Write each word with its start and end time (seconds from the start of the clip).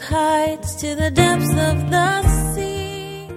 with 0.00 0.08
heights 0.08 0.74
to 0.76 0.94
the 0.94 1.10
depths 1.10 1.50
of 1.50 1.90
the 1.90 2.54
sea. 2.54 3.28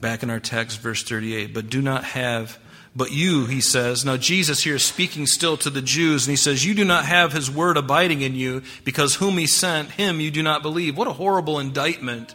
Back 0.00 0.22
in 0.22 0.30
our 0.30 0.40
text, 0.40 0.80
verse 0.80 1.02
38, 1.02 1.54
but 1.54 1.70
do 1.70 1.82
not 1.82 2.04
have, 2.04 2.58
but 2.94 3.12
you, 3.12 3.46
he 3.46 3.60
says. 3.60 4.04
Now, 4.04 4.16
Jesus 4.16 4.62
here 4.62 4.76
is 4.76 4.84
speaking 4.84 5.26
still 5.26 5.56
to 5.58 5.70
the 5.70 5.82
Jews, 5.82 6.26
and 6.26 6.32
he 6.32 6.36
says, 6.36 6.64
You 6.64 6.74
do 6.74 6.84
not 6.84 7.04
have 7.04 7.32
his 7.32 7.50
word 7.50 7.76
abiding 7.76 8.22
in 8.22 8.34
you, 8.34 8.62
because 8.84 9.16
whom 9.16 9.38
he 9.38 9.46
sent, 9.46 9.92
him 9.92 10.20
you 10.20 10.30
do 10.30 10.42
not 10.42 10.62
believe. 10.62 10.96
What 10.96 11.08
a 11.08 11.12
horrible 11.12 11.58
indictment. 11.58 12.34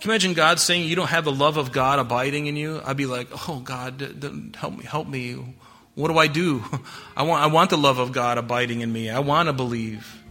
Can 0.00 0.08
you 0.08 0.10
imagine 0.10 0.34
God 0.34 0.58
saying, 0.58 0.88
You 0.88 0.96
don't 0.96 1.10
have 1.10 1.24
the 1.24 1.32
love 1.32 1.56
of 1.56 1.72
God 1.72 1.98
abiding 1.98 2.46
in 2.46 2.56
you? 2.56 2.80
I'd 2.84 2.96
be 2.96 3.06
like, 3.06 3.28
Oh, 3.48 3.60
God, 3.60 4.54
help 4.56 4.76
me, 4.76 4.84
help 4.84 5.08
me. 5.08 5.56
What 5.94 6.08
do 6.08 6.18
I 6.18 6.26
do? 6.26 6.64
I 7.16 7.22
want, 7.22 7.42
I 7.42 7.46
want 7.46 7.70
the 7.70 7.78
love 7.78 7.98
of 7.98 8.12
God 8.12 8.38
abiding 8.38 8.80
in 8.80 8.92
me. 8.92 9.10
I 9.10 9.20
want 9.20 9.48
to 9.48 9.52
believe. 9.52 10.21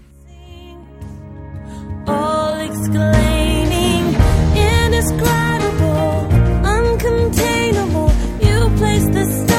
All 2.07 2.59
exclaiming, 2.59 4.15
indescribable, 4.55 6.27
uncontainable. 6.63 8.09
You 8.41 8.77
place 8.77 9.05
the 9.07 9.50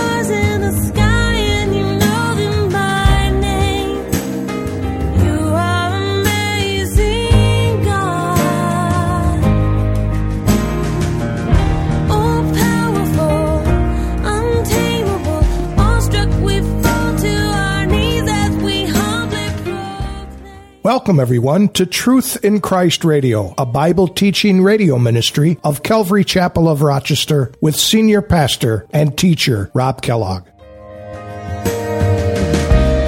Welcome, 20.92 21.20
everyone, 21.20 21.70
to 21.70 21.86
Truth 21.86 22.44
in 22.44 22.60
Christ 22.60 23.02
Radio, 23.02 23.54
a 23.56 23.64
Bible 23.64 24.08
teaching 24.08 24.62
radio 24.62 24.98
ministry 24.98 25.56
of 25.64 25.82
Calvary 25.82 26.22
Chapel 26.22 26.68
of 26.68 26.82
Rochester 26.82 27.50
with 27.62 27.76
senior 27.76 28.20
pastor 28.20 28.86
and 28.90 29.16
teacher 29.16 29.70
Rob 29.72 30.02
Kellogg. 30.02 30.44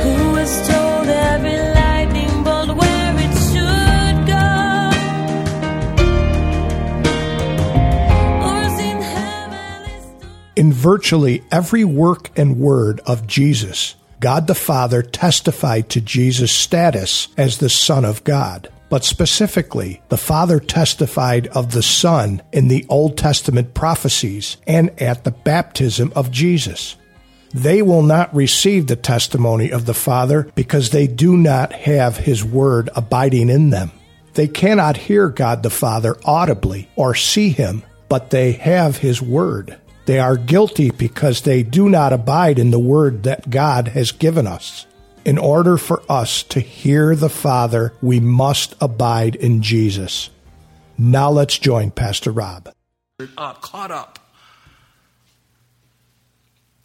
Who 0.01 0.33
was 0.33 0.67
told 0.67 1.09
every 1.09 1.59
lightning 1.75 2.43
bolt 2.43 2.75
where 2.75 3.17
it 3.19 3.35
should 3.53 4.27
go? 4.29 4.89
Or 8.47 8.65
seen 8.79 8.97
heavenly 9.03 10.01
storm? 10.01 10.33
In 10.57 10.73
virtually 10.73 11.45
every 11.53 11.85
work 11.85 12.31
and 12.35 12.57
word 12.57 13.03
of 13.05 13.27
Jesus, 13.27 13.95
God 14.25 14.47
the 14.47 14.55
Father 14.55 15.03
testified 15.03 15.91
to 15.91 16.01
Jesus' 16.01 16.51
status 16.51 17.29
as 17.37 17.59
the 17.59 17.69
Son 17.69 18.07
of 18.07 18.25
God. 18.25 18.71
But 18.89 19.05
specifically, 19.05 20.01
the 20.09 20.17
Father 20.17 20.61
testified 20.61 21.47
of 21.49 21.73
the 21.73 21.83
Son 21.83 22.41
in 22.51 22.69
the 22.69 22.87
Old 22.89 23.19
Testament 23.19 23.75
prophecies 23.75 24.57
and 24.67 24.99
at 24.99 25.25
the 25.25 25.31
baptism 25.31 26.11
of 26.17 26.31
Jesus. 26.31 26.97
They 27.53 27.83
will 27.83 28.01
not 28.01 28.35
receive 28.35 28.87
the 28.87 28.97
testimony 28.97 29.71
of 29.71 29.85
the 29.85 29.93
Father 29.93 30.51
because 30.55 30.89
they 30.89 31.07
do 31.07 31.37
not 31.37 31.75
have 31.75 32.17
His 32.17 32.43
Word 32.43 32.89
abiding 32.97 33.51
in 33.51 33.69
them. 33.69 33.91
They 34.33 34.49
cannot 34.49 34.97
hear 34.97 35.29
God 35.29 35.63
the 35.63 35.69
Father 35.69 36.17
audibly 36.25 36.89
or 36.97 37.15
see 37.15 37.51
Him, 37.51 37.83
but 38.09 38.31
they 38.31 38.53
have 38.53 38.97
His 38.97 39.21
Word. 39.21 39.77
They 40.07 40.19
are 40.19 40.37
guilty 40.37 40.91
because 40.91 41.43
they 41.43 41.63
do 41.63 41.89
not 41.89 42.13
abide 42.13 42.59
in 42.59 42.71
the 42.71 42.79
Word 42.79 43.23
that 43.23 43.49
God 43.51 43.89
has 43.89 44.13
given 44.13 44.47
us. 44.47 44.87
In 45.25 45.39
order 45.39 45.79
for 45.79 46.03
us 46.09 46.43
to 46.45 46.61
hear 46.61 47.17
the 47.17 47.31
Father, 47.31 47.95
we 48.03 48.21
must 48.21 48.75
abide 48.81 49.35
in 49.37 49.63
Jesus. 49.63 50.29
Now 50.99 51.31
let's 51.31 51.59
join 51.59 51.91
Pastor 51.91 52.31
Rob. 52.31 52.71
up, 53.39 53.63
caught 53.63 53.91
up. 53.91 54.19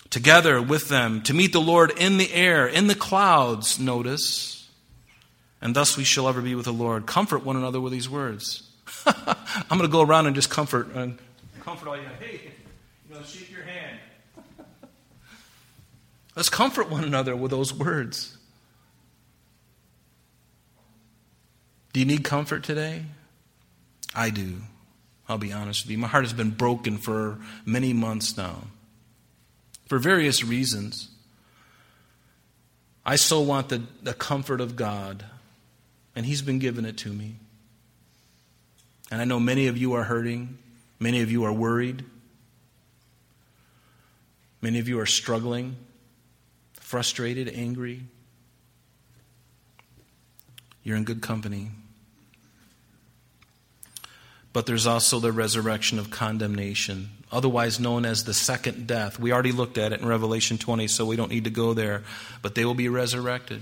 Together 0.09 0.62
with 0.62 0.88
them 0.88 1.22
to 1.24 1.34
meet 1.34 1.51
the 1.51 1.62
Lord 1.62 1.91
in 2.00 2.18
the 2.18 2.34
air, 2.34 2.66
in 2.66 2.88
the 2.88 2.96
clouds, 2.96 3.78
notice. 3.78 4.68
And 5.62 5.75
thus 5.75 5.97
we 5.97 6.06
shall 6.06 6.28
ever 6.30 6.41
be 6.41 6.56
with 6.56 6.66
the 6.66 6.74
Lord. 6.74 7.06
Comfort 7.06 7.46
one 7.46 7.57
another 7.57 7.81
with 7.81 7.91
these 7.91 8.09
words. 8.09 8.63
I'm 9.06 9.78
going 9.78 9.81
to 9.81 9.88
go 9.90 10.01
around 10.01 10.25
and 10.25 10.36
just 10.36 10.50
comfort 10.50 10.96
and 10.96 11.19
comfort 11.59 11.90
all 11.90 11.97
you. 11.97 12.03
Hey, 12.19 12.51
you 13.09 13.16
know, 13.16 13.24
shake 13.24 13.52
your 13.52 13.64
hand. 13.64 14.00
Let's 16.36 16.50
comfort 16.50 16.90
one 16.90 17.03
another 17.03 17.36
with 17.36 17.52
those 17.52 17.74
words. 17.74 18.38
Do 21.92 22.00
you 22.00 22.06
need 22.06 22.24
comfort 22.24 22.64
today? 22.64 23.03
I 24.14 24.30
do. 24.30 24.58
I'll 25.28 25.40
be 25.40 25.52
honest 25.52 25.86
with 25.86 25.92
you. 25.92 25.98
My 25.98 26.08
heart 26.08 26.24
has 26.24 26.34
been 26.34 26.52
broken 26.52 26.98
for 26.98 27.40
many 27.66 27.94
months 27.94 28.38
now 28.38 28.64
for 29.88 29.98
various 29.98 30.44
reasons. 30.44 31.09
I 33.06 33.16
so 33.16 33.42
want 33.42 33.69
the, 33.69 33.84
the 34.03 34.14
comfort 34.14 34.62
of 34.62 34.75
God, 34.75 35.25
and 36.16 36.25
He's 36.25 36.44
been 36.44 36.59
giving 36.59 36.86
it 36.86 36.98
to 36.98 37.09
me. 37.09 37.38
And 39.09 39.19
I 39.19 39.25
know 39.25 39.40
many 39.40 39.66
of 39.66 39.78
you 39.78 39.94
are 39.94 40.03
hurting, 40.03 40.59
many 41.00 41.22
of 41.22 41.31
you 41.31 41.44
are 41.44 41.53
worried, 41.53 42.06
many 44.62 44.80
of 44.80 44.88
you 44.88 45.00
are 45.00 45.06
struggling, 45.06 45.75
frustrated, 46.80 47.50
angry. 47.53 48.03
You're 50.84 50.97
in 50.97 51.03
good 51.03 51.22
company. 51.22 51.72
But 54.52 54.66
there's 54.66 54.88
also 54.88 55.19
the 55.19 55.31
resurrection 55.31 56.00
of 56.00 56.09
condemnation, 56.09 57.09
otherwise 57.31 57.80
known 57.80 58.06
as 58.06 58.24
the 58.24 58.34
second 58.34 58.88
death. 58.88 59.19
We 59.19 59.31
already 59.31 59.52
looked 59.52 59.78
at 59.78 59.94
it 59.94 60.02
in 60.02 60.08
Revelation 60.08 60.58
20, 60.58 60.88
so 60.88 61.06
we 61.06 61.16
don't 61.16 61.30
need 61.30 61.44
to 61.44 61.52
go 61.52 61.74
there. 61.74 62.03
But 62.42 62.56
they 62.56 62.66
will 62.66 62.74
be 62.74 62.90
resurrected. 62.90 63.62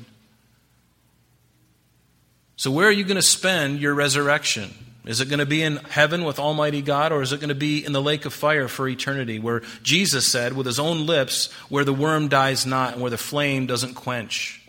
So, 2.56 2.72
where 2.72 2.88
are 2.88 2.91
you 2.91 3.03
going 3.03 3.18
to 3.18 3.22
spend 3.22 3.80
your 3.80 3.94
resurrection? 3.94 4.74
Is 5.07 5.22
it 5.22 5.29
going 5.29 5.40
to 5.40 5.45
be 5.45 5.63
in 5.63 5.78
heaven 5.78 6.25
with 6.25 6.38
Almighty 6.38 6.81
God, 6.81 7.13
or 7.13 7.22
is 7.22 7.31
it 7.31 7.40
going 7.40 7.47
to 7.47 7.56
be 7.56 7.84
in 7.84 7.94
the 7.94 8.01
lake 8.01 8.25
of 8.25 8.34
fire 8.34 8.68
for 8.68 8.90
eternity, 8.90 9.40
where 9.40 9.62
Jesus 9.81 10.28
said 10.28 10.51
with 10.51 10.66
his 10.66 10.79
own 10.79 11.06
lips, 11.06 11.50
where 11.69 11.85
the 11.85 11.94
worm 11.94 12.28
dies 12.28 12.66
not 12.66 12.94
and 12.94 13.01
where 13.01 13.09
the 13.09 13.18
flame 13.18 13.68
doesn't 13.68 13.94
quench? 13.94 14.62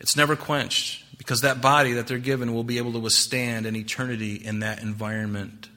It's 0.00 0.16
never 0.16 0.36
quenched 0.36 1.04
because 1.18 1.42
that 1.42 1.60
body 1.60 1.92
that 1.92 2.06
they're 2.06 2.18
given 2.18 2.54
will 2.54 2.64
be 2.64 2.78
able 2.78 2.92
to 2.92 2.98
withstand 2.98 3.66
an 3.66 3.76
eternity 3.76 4.36
in 4.36 4.60
that 4.60 4.82
environment. 4.82 5.68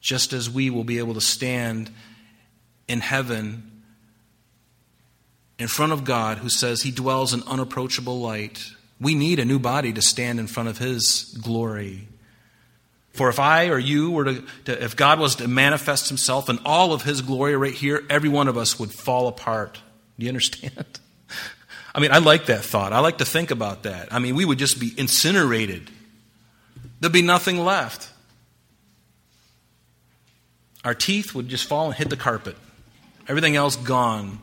Just 0.00 0.32
as 0.32 0.48
we 0.48 0.70
will 0.70 0.84
be 0.84 0.98
able 0.98 1.14
to 1.14 1.20
stand 1.20 1.90
in 2.86 3.00
heaven 3.00 3.82
in 5.58 5.66
front 5.66 5.92
of 5.92 6.04
God 6.04 6.38
who 6.38 6.48
says 6.48 6.82
he 6.82 6.92
dwells 6.92 7.34
in 7.34 7.42
unapproachable 7.48 8.20
light. 8.20 8.70
We 9.00 9.14
need 9.14 9.38
a 9.38 9.44
new 9.44 9.58
body 9.58 9.92
to 9.92 10.02
stand 10.02 10.40
in 10.40 10.46
front 10.46 10.68
of 10.68 10.78
his 10.78 11.36
glory. 11.42 12.08
For 13.12 13.28
if 13.28 13.38
I 13.38 13.68
or 13.68 13.78
you 13.78 14.10
were 14.10 14.24
to, 14.24 14.44
to, 14.66 14.84
if 14.84 14.96
God 14.96 15.18
was 15.18 15.36
to 15.36 15.48
manifest 15.48 16.08
himself 16.08 16.48
in 16.48 16.58
all 16.64 16.92
of 16.92 17.02
his 17.02 17.20
glory 17.20 17.56
right 17.56 17.74
here, 17.74 18.04
every 18.08 18.28
one 18.28 18.48
of 18.48 18.56
us 18.56 18.78
would 18.78 18.92
fall 18.92 19.28
apart. 19.28 19.80
Do 20.18 20.24
you 20.24 20.30
understand? 20.30 21.00
I 21.94 22.00
mean, 22.00 22.12
I 22.12 22.18
like 22.18 22.46
that 22.46 22.64
thought. 22.64 22.92
I 22.92 23.00
like 23.00 23.18
to 23.18 23.24
think 23.24 23.50
about 23.50 23.84
that. 23.84 24.12
I 24.12 24.18
mean, 24.18 24.36
we 24.36 24.44
would 24.44 24.58
just 24.58 24.78
be 24.78 24.92
incinerated, 24.96 25.90
there'd 27.00 27.12
be 27.12 27.22
nothing 27.22 27.64
left. 27.64 28.10
Our 30.84 30.94
teeth 30.94 31.34
would 31.34 31.48
just 31.48 31.64
fall 31.64 31.86
and 31.86 31.94
hit 31.94 32.08
the 32.08 32.16
carpet, 32.16 32.56
everything 33.26 33.56
else 33.56 33.76
gone. 33.76 34.38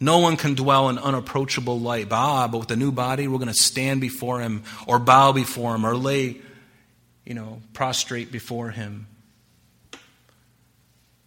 No 0.00 0.18
one 0.18 0.38
can 0.38 0.54
dwell 0.54 0.88
in 0.88 0.98
unapproachable 0.98 1.78
light. 1.78 2.08
Ah, 2.10 2.48
but 2.48 2.58
with 2.58 2.70
a 2.70 2.76
new 2.76 2.90
body, 2.90 3.28
we're 3.28 3.38
going 3.38 3.48
to 3.48 3.54
stand 3.54 4.00
before 4.00 4.40
him 4.40 4.62
or 4.86 4.98
bow 4.98 5.32
before 5.32 5.74
him 5.74 5.84
or 5.84 5.94
lay, 5.94 6.40
you 7.26 7.34
know, 7.34 7.60
prostrate 7.74 8.32
before 8.32 8.70
him 8.70 9.06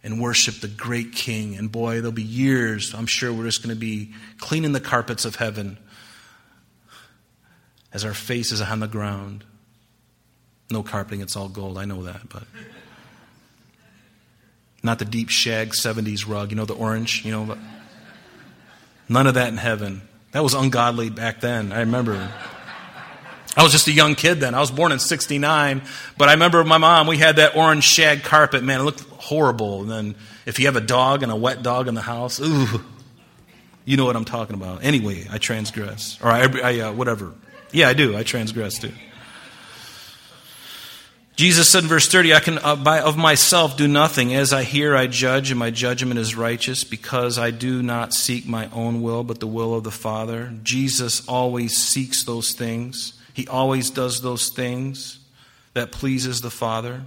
and 0.04 0.20
worship 0.20 0.56
the 0.56 0.68
great 0.68 1.14
king. 1.14 1.56
And 1.56 1.72
boy, 1.72 1.96
there'll 1.96 2.12
be 2.12 2.24
years, 2.24 2.96
I'm 2.96 3.06
sure 3.06 3.32
we're 3.32 3.46
just 3.46 3.62
going 3.62 3.76
to 3.76 3.80
be 3.80 4.12
cleaning 4.40 4.72
the 4.72 4.82
carpets 4.82 5.24
of 5.24 5.36
heaven 5.36 5.78
as 7.94 8.04
our 8.04 8.16
face 8.16 8.52
is 8.52 8.60
on 8.60 8.80
the 8.80 8.88
ground. 8.88 9.44
No 10.72 10.82
carpeting, 10.82 11.22
it's 11.22 11.36
all 11.36 11.48
gold. 11.48 11.78
I 11.78 11.86
know 11.86 12.04
that, 12.04 12.28
but 12.28 12.44
not 14.84 14.98
the 14.98 15.06
deep 15.06 15.30
shag 15.30 15.70
70s 15.70 16.28
rug, 16.28 16.50
you 16.50 16.58
know, 16.58 16.66
the 16.66 16.74
orange, 16.74 17.24
you 17.24 17.32
know. 17.32 17.56
None 19.10 19.28
of 19.28 19.36
that 19.36 19.50
in 19.50 19.58
heaven. 19.58 20.02
That 20.32 20.44
was 20.44 20.54
ungodly 20.54 21.10
back 21.10 21.42
then. 21.42 21.72
I 21.72 21.82
remember. 21.82 22.32
I 23.56 23.62
was 23.62 23.72
just 23.72 23.88
a 23.88 23.92
young 23.92 24.16
kid 24.16 24.40
then. 24.40 24.56
I 24.56 24.60
was 24.60 24.72
born 24.72 24.92
in 24.92 25.00
69, 25.00 25.84
but 26.18 26.28
I 26.28 26.34
remember 26.34 26.64
my 26.64 26.80
mom, 26.80 27.06
we 27.06 27.18
had 27.18 27.36
that 27.36 27.56
orange 27.56 27.84
shag 27.84 28.24
carpet. 28.24 28.64
Man, 28.64 28.80
it 28.80 28.84
looked 28.84 29.02
horrible. 29.02 29.82
And 29.82 29.92
then 29.92 30.16
if 30.46 30.58
you 30.60 30.66
have 30.66 30.76
a 30.76 30.82
dog 30.82 31.22
and 31.22 31.32
a 31.32 31.36
wet 31.36 31.62
dog 31.62 31.88
in 31.88 31.94
the 31.94 32.02
house, 32.02 32.40
ooh, 32.42 32.82
you 33.86 33.96
know 33.96 34.06
what 34.06 34.16
I'm 34.16 34.26
talking 34.26 34.56
about. 34.56 34.84
Anyway, 34.84 35.28
I 35.30 35.38
transgress. 35.38 36.18
Or 36.22 36.30
I, 36.32 36.48
I 36.64 36.80
uh, 36.80 36.94
whatever. 36.94 37.32
Yeah, 37.72 37.90
I 37.90 37.94
do. 37.94 38.18
I 38.18 38.24
transgress 38.24 38.80
too. 38.80 38.92
Jesus 41.36 41.68
said 41.68 41.84
in 41.84 41.90
verse 41.90 42.08
30, 42.08 42.36
I 42.36 42.40
can 42.40 42.60
uh, 42.60 42.76
by, 42.76 43.02
of 43.02 43.18
myself 43.18 43.76
do 43.76 43.88
nothing. 43.88 44.36
As 44.36 44.54
I 44.54 44.64
hear, 44.64 44.96
I 44.96 45.08
judge, 45.08 45.50
and 45.50 45.60
my 45.60 45.72
judgment 45.72 46.20
is 46.20 46.36
righteous, 46.36 46.84
because 46.84 47.40
I 47.40 47.50
do 47.50 47.82
not 47.82 48.14
seek 48.14 48.48
my 48.48 48.70
own 48.72 49.02
will, 49.02 49.24
but 49.24 49.40
the 49.40 49.48
will 49.48 49.74
of 49.74 49.84
the 49.84 49.92
Father. 49.92 50.54
Jesus 50.62 51.28
always 51.28 51.76
seeks 51.76 52.24
those 52.24 52.54
things. 52.54 53.14
He 53.34 53.48
always 53.48 53.90
does 53.90 54.22
those 54.22 54.50
things 54.50 55.18
that 55.74 55.92
pleases 55.92 56.42
the 56.42 56.52
Father. 56.52 57.02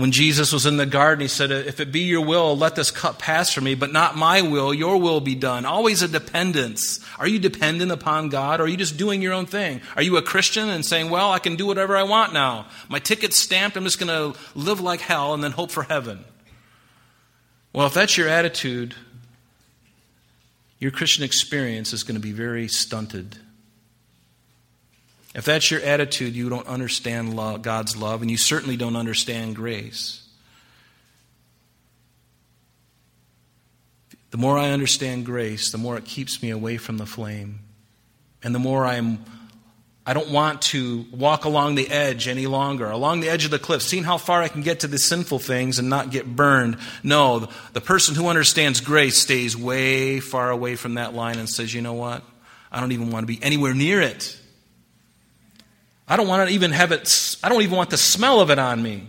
When 0.00 0.12
Jesus 0.12 0.50
was 0.50 0.64
in 0.64 0.78
the 0.78 0.86
garden, 0.86 1.20
he 1.20 1.28
said, 1.28 1.50
If 1.50 1.78
it 1.78 1.92
be 1.92 2.00
your 2.00 2.24
will, 2.24 2.56
let 2.56 2.74
this 2.74 2.90
cup 2.90 3.18
pass 3.18 3.52
from 3.52 3.64
me, 3.64 3.74
but 3.74 3.92
not 3.92 4.16
my 4.16 4.40
will, 4.40 4.72
your 4.72 4.96
will 4.96 5.20
be 5.20 5.34
done. 5.34 5.66
Always 5.66 6.00
a 6.00 6.08
dependence. 6.08 7.00
Are 7.18 7.28
you 7.28 7.38
dependent 7.38 7.92
upon 7.92 8.30
God, 8.30 8.60
or 8.60 8.64
are 8.64 8.66
you 8.66 8.78
just 8.78 8.96
doing 8.96 9.20
your 9.20 9.34
own 9.34 9.44
thing? 9.44 9.82
Are 9.96 10.02
you 10.02 10.16
a 10.16 10.22
Christian 10.22 10.70
and 10.70 10.86
saying, 10.86 11.10
Well, 11.10 11.30
I 11.30 11.38
can 11.38 11.56
do 11.56 11.66
whatever 11.66 11.98
I 11.98 12.04
want 12.04 12.32
now? 12.32 12.66
My 12.88 12.98
ticket's 12.98 13.36
stamped, 13.36 13.76
I'm 13.76 13.84
just 13.84 13.98
going 13.98 14.08
to 14.32 14.40
live 14.54 14.80
like 14.80 15.02
hell 15.02 15.34
and 15.34 15.44
then 15.44 15.52
hope 15.52 15.70
for 15.70 15.82
heaven. 15.82 16.24
Well, 17.74 17.86
if 17.86 17.92
that's 17.92 18.16
your 18.16 18.28
attitude, 18.28 18.94
your 20.78 20.92
Christian 20.92 21.24
experience 21.24 21.92
is 21.92 22.04
going 22.04 22.14
to 22.14 22.22
be 22.22 22.32
very 22.32 22.68
stunted. 22.68 23.36
If 25.34 25.44
that's 25.44 25.70
your 25.70 25.80
attitude, 25.80 26.34
you 26.34 26.48
don't 26.48 26.66
understand 26.66 27.36
love, 27.36 27.62
God's 27.62 27.96
love, 27.96 28.22
and 28.22 28.30
you 28.30 28.36
certainly 28.36 28.76
don't 28.76 28.96
understand 28.96 29.54
grace. 29.54 30.26
The 34.30 34.38
more 34.38 34.58
I 34.58 34.70
understand 34.70 35.26
grace, 35.26 35.70
the 35.70 35.78
more 35.78 35.96
it 35.96 36.04
keeps 36.04 36.42
me 36.42 36.50
away 36.50 36.76
from 36.76 36.98
the 36.98 37.06
flame. 37.06 37.60
And 38.42 38.54
the 38.54 38.58
more 38.58 38.86
I'm 38.86 39.24
I 40.06 40.14
don't 40.14 40.30
want 40.30 40.62
to 40.62 41.04
walk 41.12 41.44
along 41.44 41.74
the 41.74 41.88
edge 41.88 42.26
any 42.26 42.46
longer, 42.46 42.90
along 42.90 43.20
the 43.20 43.28
edge 43.28 43.44
of 43.44 43.50
the 43.50 43.58
cliff, 43.58 43.82
seeing 43.82 44.02
how 44.02 44.16
far 44.16 44.42
I 44.42 44.48
can 44.48 44.62
get 44.62 44.80
to 44.80 44.88
the 44.88 44.98
sinful 44.98 45.38
things 45.38 45.78
and 45.78 45.90
not 45.90 46.10
get 46.10 46.26
burned. 46.26 46.78
No, 47.04 47.48
the 47.74 47.80
person 47.82 48.14
who 48.14 48.28
understands 48.28 48.80
grace 48.80 49.18
stays 49.18 49.56
way 49.56 50.18
far 50.18 50.50
away 50.50 50.74
from 50.74 50.94
that 50.94 51.14
line 51.14 51.38
and 51.38 51.48
says, 51.48 51.74
you 51.74 51.82
know 51.82 51.92
what? 51.92 52.24
I 52.72 52.80
don't 52.80 52.92
even 52.92 53.10
want 53.10 53.24
to 53.24 53.26
be 53.26 53.40
anywhere 53.42 53.74
near 53.74 54.00
it. 54.00 54.39
I 56.10 56.16
don't 56.16 56.26
want 56.26 56.48
to 56.48 56.54
even 56.54 56.72
have 56.72 56.90
it, 56.90 57.36
I 57.42 57.48
don't 57.48 57.62
even 57.62 57.76
want 57.76 57.90
the 57.90 57.96
smell 57.96 58.40
of 58.40 58.50
it 58.50 58.58
on 58.58 58.82
me. 58.82 59.06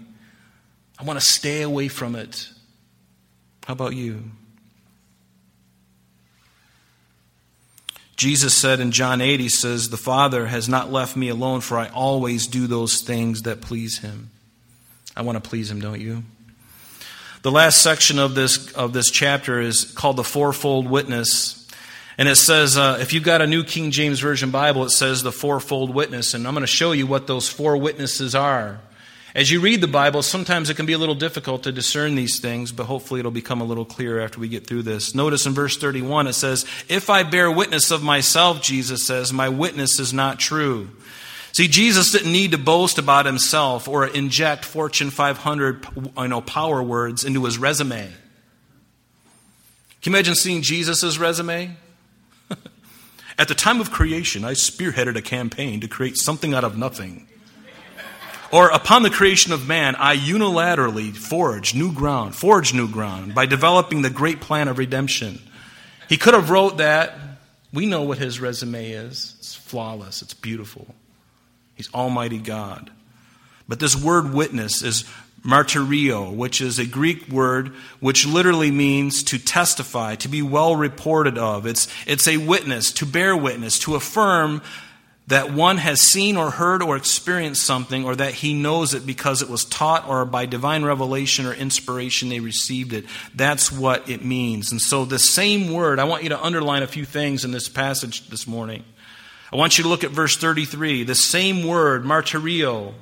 I 1.00 1.04
want 1.04 1.20
to 1.20 1.26
stay 1.26 1.64
away 1.64 1.88
from 1.88 2.16
it. 2.16 2.48
How 3.66 3.74
about 3.74 3.96
you? 3.96 4.24
Jesus 8.16 8.54
said 8.54 8.80
in 8.80 8.92
John 8.92 9.20
8, 9.20 9.40
He 9.40 9.50
says, 9.50 9.90
The 9.90 9.98
Father 9.98 10.46
has 10.46 10.70
not 10.70 10.92
left 10.92 11.16
me 11.16 11.30
alone, 11.30 11.62
for 11.62 11.80
I 11.80 11.88
always 11.90 12.46
do 12.46 12.68
those 12.68 13.02
things 13.02 13.42
that 13.42 13.62
please 13.62 13.98
Him. 13.98 14.30
I 15.18 15.24
want 15.24 15.44
to 15.44 15.50
please 15.50 15.72
Him, 15.72 15.82
don't 15.82 16.00
you? 16.00 16.22
The 17.42 17.52
last 17.52 17.82
section 17.82 18.20
of 18.20 18.36
this, 18.36 18.72
of 18.74 18.94
this 18.94 19.10
chapter 19.10 19.60
is 19.60 19.86
called 19.86 20.18
the 20.18 20.24
fourfold 20.24 20.88
witness. 20.88 21.61
And 22.22 22.30
it 22.30 22.36
says, 22.36 22.78
uh, 22.78 23.00
if 23.02 23.14
you've 23.14 23.24
got 23.24 23.42
a 23.42 23.48
New 23.48 23.64
King 23.64 23.90
James 23.90 24.20
Version 24.20 24.52
Bible, 24.52 24.84
it 24.84 24.92
says 24.92 25.24
the 25.24 25.32
fourfold 25.32 25.92
witness. 25.92 26.36
And 26.36 26.48
I'm 26.48 26.54
going 26.54 26.62
to 26.62 26.68
show 26.68 26.92
you 26.92 27.08
what 27.08 27.26
those 27.26 27.50
four 27.50 27.76
witnesses 27.78 28.36
are. 28.36 28.80
As 29.34 29.50
you 29.50 29.60
read 29.60 29.82
the 29.82 29.88
Bible, 29.88 30.22
sometimes 30.22 30.70
it 30.70 30.76
can 30.76 30.86
be 30.86 30.94
a 30.94 31.00
little 31.00 31.16
difficult 31.16 31.64
to 31.64 31.72
discern 31.72 32.14
these 32.14 32.40
things, 32.40 32.72
but 32.72 32.84
hopefully 32.84 33.22
it'll 33.22 33.32
become 33.32 33.60
a 33.60 33.64
little 33.64 33.86
clearer 33.86 34.22
after 34.22 34.40
we 34.40 34.50
get 34.50 34.68
through 34.68 34.84
this. 34.84 35.16
Notice 35.16 35.48
in 35.48 35.54
verse 35.54 35.78
31 35.78 36.28
it 36.28 36.34
says, 36.34 36.64
If 36.88 37.10
I 37.10 37.24
bear 37.24 37.50
witness 37.52 37.90
of 37.90 38.04
myself, 38.04 38.62
Jesus 38.62 39.08
says, 39.08 39.34
my 39.34 39.50
witness 39.50 40.00
is 40.00 40.14
not 40.14 40.38
true. 40.38 40.92
See, 41.54 41.68
Jesus 41.68 42.12
didn't 42.12 42.32
need 42.32 42.52
to 42.52 42.60
boast 42.60 43.00
about 43.00 43.26
himself 43.26 43.88
or 43.88 44.06
inject 44.06 44.64
Fortune 44.64 45.10
500 45.10 45.88
you 46.20 46.28
know, 46.28 46.42
power 46.42 46.84
words 46.84 47.26
into 47.26 47.46
his 47.46 47.58
resume. 47.58 48.12
Can 50.04 50.14
you 50.14 50.16
imagine 50.16 50.36
seeing 50.36 50.62
Jesus' 50.62 51.18
resume? 51.18 51.78
At 53.42 53.48
the 53.48 53.56
time 53.56 53.82
of 53.82 53.90
creation, 53.90 54.46
I 54.46 54.52
spearheaded 54.52 55.16
a 55.16 55.22
campaign 55.24 55.80
to 55.80 55.88
create 55.88 56.16
something 56.16 56.54
out 56.54 56.64
of 56.64 56.78
nothing. 56.78 57.28
Or 58.52 58.70
upon 58.70 59.02
the 59.02 59.10
creation 59.10 59.52
of 59.52 59.68
man, 59.68 59.96
I 59.96 60.16
unilaterally 60.16 61.12
forged 61.18 61.76
new 61.76 61.92
ground, 61.92 62.36
forged 62.36 62.76
new 62.76 62.88
ground 62.88 63.34
by 63.34 63.48
developing 63.48 64.04
the 64.04 64.12
great 64.12 64.42
plan 64.42 64.68
of 64.68 64.78
redemption. 64.78 65.42
He 66.08 66.18
could 66.18 66.36
have 66.36 66.52
wrote 66.52 66.78
that. 66.78 67.18
We 67.74 67.88
know 67.88 68.04
what 68.04 68.20
his 68.20 68.40
resume 68.40 68.92
is. 68.92 69.34
It's 69.40 69.56
flawless. 69.56 70.22
It's 70.22 70.36
beautiful. 70.36 70.94
He's 71.74 71.92
Almighty 71.96 72.38
God. 72.38 72.92
But 73.68 73.80
this 73.80 73.96
word 73.96 74.36
witness 74.36 74.84
is 74.84 75.04
martyrio, 75.44 76.34
which 76.34 76.62
is 76.62 76.78
a 76.78 76.86
Greek 76.86 77.28
word 77.28 77.70
which 78.00 78.28
literally 78.28 78.72
means 78.72 79.24
to 79.24 79.40
testify, 79.40 80.16
to 80.16 80.28
be 80.28 80.42
well 80.42 80.76
reported 80.76 81.38
of. 81.38 81.66
It's, 81.66 81.88
it's 82.06 82.28
a 82.28 82.38
witness, 82.38 82.92
to 82.94 83.06
bear 83.06 83.36
witness, 83.36 83.80
to 83.80 83.96
affirm 83.96 84.62
that 85.28 85.54
one 85.54 85.78
has 85.78 86.02
seen 86.02 86.36
or 86.36 86.52
heard 86.52 86.84
or 86.84 86.98
experienced 86.98 87.64
something, 87.64 88.04
or 88.04 88.16
that 88.16 88.34
he 88.34 88.54
knows 88.54 88.94
it 88.94 89.06
because 89.06 89.42
it 89.42 89.50
was 89.50 89.64
taught 89.64 90.08
or 90.08 90.26
by 90.26 90.46
divine 90.46 90.84
revelation 90.84 91.46
or 91.46 91.54
inspiration 91.54 92.28
they 92.28 92.42
received 92.42 92.92
it. 92.92 93.06
That's 93.34 93.72
what 93.72 94.10
it 94.10 94.26
means. 94.26 94.72
And 94.72 94.82
so, 94.82 95.06
the 95.06 95.20
same 95.20 95.72
word, 95.72 96.00
I 96.00 96.04
want 96.04 96.24
you 96.24 96.30
to 96.30 96.44
underline 96.44 96.84
a 96.84 96.88
few 96.88 97.06
things 97.06 97.46
in 97.46 97.52
this 97.52 97.70
passage 97.70 98.28
this 98.30 98.46
morning. 98.46 98.84
I 99.54 99.56
want 99.56 99.78
you 99.78 99.84
to 99.84 99.90
look 99.90 100.04
at 100.04 100.12
verse 100.12 100.36
33. 100.36 101.04
The 101.04 101.16
same 101.16 101.66
word, 101.66 102.04
martyrio, 102.04 102.94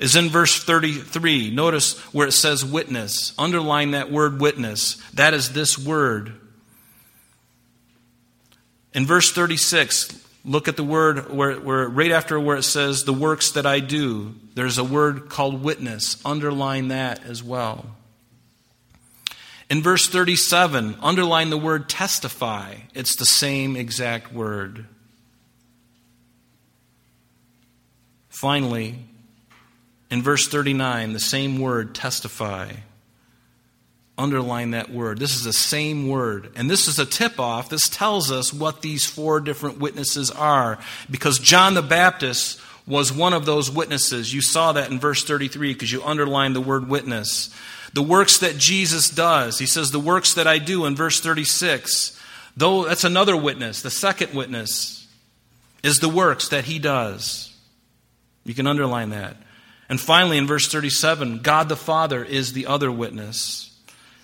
is 0.00 0.16
in 0.16 0.30
verse 0.30 0.64
33. 0.64 1.50
Notice 1.50 1.98
where 2.12 2.26
it 2.26 2.32
says 2.32 2.64
witness. 2.64 3.34
Underline 3.38 3.90
that 3.92 4.10
word 4.10 4.40
witness. 4.40 4.96
That 5.12 5.34
is 5.34 5.52
this 5.52 5.78
word. 5.78 6.32
In 8.94 9.06
verse 9.06 9.30
36, 9.30 10.26
look 10.44 10.68
at 10.68 10.76
the 10.76 10.82
word 10.82 11.30
where, 11.30 11.60
where, 11.60 11.86
right 11.86 12.10
after 12.10 12.40
where 12.40 12.56
it 12.56 12.62
says 12.62 13.04
the 13.04 13.12
works 13.12 13.52
that 13.52 13.66
I 13.66 13.80
do, 13.80 14.34
there's 14.54 14.78
a 14.78 14.84
word 14.84 15.28
called 15.28 15.62
witness. 15.62 16.20
Underline 16.24 16.88
that 16.88 17.22
as 17.24 17.44
well. 17.44 17.84
In 19.68 19.82
verse 19.82 20.08
37, 20.08 20.96
underline 21.00 21.50
the 21.50 21.58
word 21.58 21.90
testify. 21.90 22.74
It's 22.94 23.14
the 23.16 23.26
same 23.26 23.76
exact 23.76 24.32
word. 24.32 24.86
Finally, 28.30 28.98
in 30.10 30.22
verse 30.22 30.48
39, 30.48 31.12
the 31.12 31.20
same 31.20 31.60
word, 31.60 31.94
testify. 31.94 32.72
Underline 34.18 34.72
that 34.72 34.90
word. 34.90 35.18
This 35.18 35.34
is 35.36 35.44
the 35.44 35.52
same 35.52 36.08
word. 36.08 36.50
And 36.56 36.70
this 36.70 36.88
is 36.88 36.98
a 36.98 37.06
tip 37.06 37.38
off. 37.40 37.70
This 37.70 37.88
tells 37.88 38.30
us 38.30 38.52
what 38.52 38.82
these 38.82 39.06
four 39.06 39.40
different 39.40 39.78
witnesses 39.78 40.30
are. 40.30 40.78
Because 41.10 41.38
John 41.38 41.74
the 41.74 41.82
Baptist 41.82 42.60
was 42.86 43.12
one 43.12 43.32
of 43.32 43.46
those 43.46 43.70
witnesses. 43.70 44.34
You 44.34 44.42
saw 44.42 44.72
that 44.72 44.90
in 44.90 44.98
verse 44.98 45.24
33 45.24 45.72
because 45.72 45.92
you 45.92 46.02
underlined 46.02 46.54
the 46.56 46.60
word 46.60 46.88
witness. 46.88 47.54
The 47.94 48.02
works 48.02 48.38
that 48.38 48.58
Jesus 48.58 49.08
does, 49.08 49.58
he 49.58 49.66
says, 49.66 49.90
the 49.90 49.98
works 49.98 50.34
that 50.34 50.46
I 50.46 50.58
do 50.58 50.84
in 50.86 50.96
verse 50.96 51.20
36. 51.20 52.20
Though 52.56 52.84
that's 52.84 53.04
another 53.04 53.36
witness. 53.36 53.80
The 53.80 53.90
second 53.90 54.34
witness 54.34 55.08
is 55.82 56.00
the 56.00 56.08
works 56.08 56.48
that 56.48 56.64
he 56.64 56.78
does. 56.78 57.56
You 58.44 58.54
can 58.54 58.66
underline 58.66 59.10
that. 59.10 59.36
And 59.90 60.00
finally, 60.00 60.38
in 60.38 60.46
verse 60.46 60.70
37, 60.70 61.40
God 61.40 61.68
the 61.68 61.76
Father 61.76 62.24
is 62.24 62.52
the 62.52 62.66
other 62.66 62.92
witness. 62.92 63.76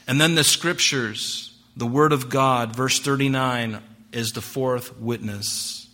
And 0.07 0.21
then 0.21 0.37
the 0.37 0.45
scriptures, 0.45 1.59
the 1.77 1.89
Word 1.89 2.13
of 2.13 2.29
God, 2.29 2.75
verse 2.75 3.01
39, 3.01 3.83
is 4.13 4.33
the 4.33 4.41
fourth 4.41 4.97
witness. 5.01 5.89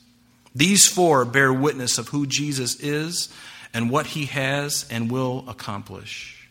These 0.55 0.87
four 0.87 1.25
bear 1.25 1.51
witness 1.51 1.97
of 1.97 2.09
who 2.09 2.27
Jesus 2.27 2.79
is 2.81 3.31
and 3.73 3.89
what 3.89 4.09
he 4.09 4.27
has 4.27 4.87
and 4.91 5.11
will 5.11 5.47
accomplish. 5.49 6.51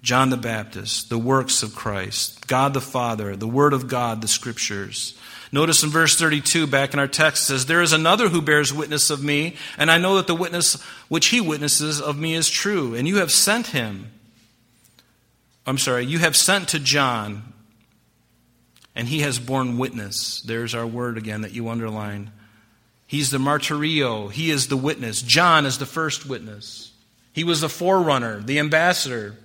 John 0.00 0.30
the 0.30 0.38
Baptist, 0.38 1.10
the 1.10 1.18
works 1.18 1.62
of 1.62 1.74
Christ, 1.74 2.46
God 2.46 2.72
the 2.72 2.80
Father, 2.80 3.36
the 3.36 3.46
Word 3.46 3.74
of 3.74 3.88
God, 3.88 4.22
the 4.22 4.28
Scriptures. 4.28 5.18
Notice 5.50 5.82
in 5.82 5.90
verse 5.90 6.18
32 6.18 6.66
back 6.66 6.92
in 6.92 6.98
our 6.98 7.08
text 7.08 7.46
says, 7.46 7.66
There 7.66 7.80
is 7.80 7.92
another 7.92 8.28
who 8.28 8.42
bears 8.42 8.72
witness 8.72 9.10
of 9.10 9.22
me, 9.22 9.56
and 9.78 9.90
I 9.90 9.98
know 9.98 10.16
that 10.16 10.26
the 10.26 10.34
witness 10.34 10.82
which 11.08 11.28
he 11.28 11.40
witnesses 11.40 12.00
of 12.00 12.18
me 12.18 12.34
is 12.34 12.50
true. 12.50 12.94
And 12.94 13.08
you 13.08 13.16
have 13.16 13.32
sent 13.32 13.68
him. 13.68 14.10
I'm 15.66 15.78
sorry, 15.78 16.04
you 16.04 16.18
have 16.18 16.36
sent 16.36 16.68
to 16.70 16.78
John, 16.78 17.52
and 18.94 19.08
he 19.08 19.20
has 19.20 19.38
borne 19.38 19.78
witness. 19.78 20.40
There's 20.40 20.74
our 20.74 20.86
word 20.86 21.18
again 21.18 21.42
that 21.42 21.52
you 21.52 21.68
underline. 21.68 22.30
He's 23.06 23.30
the 23.30 23.38
martyrio, 23.38 24.30
he 24.30 24.50
is 24.50 24.68
the 24.68 24.76
witness. 24.76 25.22
John 25.22 25.64
is 25.64 25.78
the 25.78 25.86
first 25.86 26.26
witness. 26.26 26.92
He 27.32 27.44
was 27.44 27.60
the 27.60 27.68
forerunner, 27.68 28.40
the 28.40 28.58
ambassador, 28.58 29.36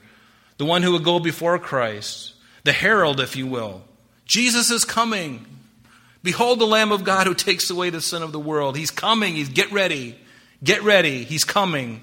the 0.58 0.66
one 0.66 0.82
who 0.82 0.94
would 0.94 1.04
go 1.04 1.20
before 1.20 1.60
Christ, 1.60 2.34
the 2.64 2.74
herald, 2.74 3.20
if 3.20 3.36
you 3.36 3.48
will. 3.48 3.84
Jesus 4.26 4.72
is 4.72 4.84
coming. 4.84 5.46
Behold 6.24 6.60
the 6.60 6.66
Lamb 6.66 6.92
of 6.92 7.04
God 7.04 7.28
who 7.28 7.34
takes 7.34 7.70
away 7.70 7.90
the 7.90 8.02
sin 8.02 8.24
of 8.24 8.32
the 8.32 8.40
world. 8.40 8.78
He's 8.78 8.92
coming. 8.92 9.36
He's 9.36 9.50
get 9.50 9.72
ready. 9.72 10.18
Get 10.64 10.84
ready, 10.84 11.24
he's 11.24 11.44
coming. 11.44 12.02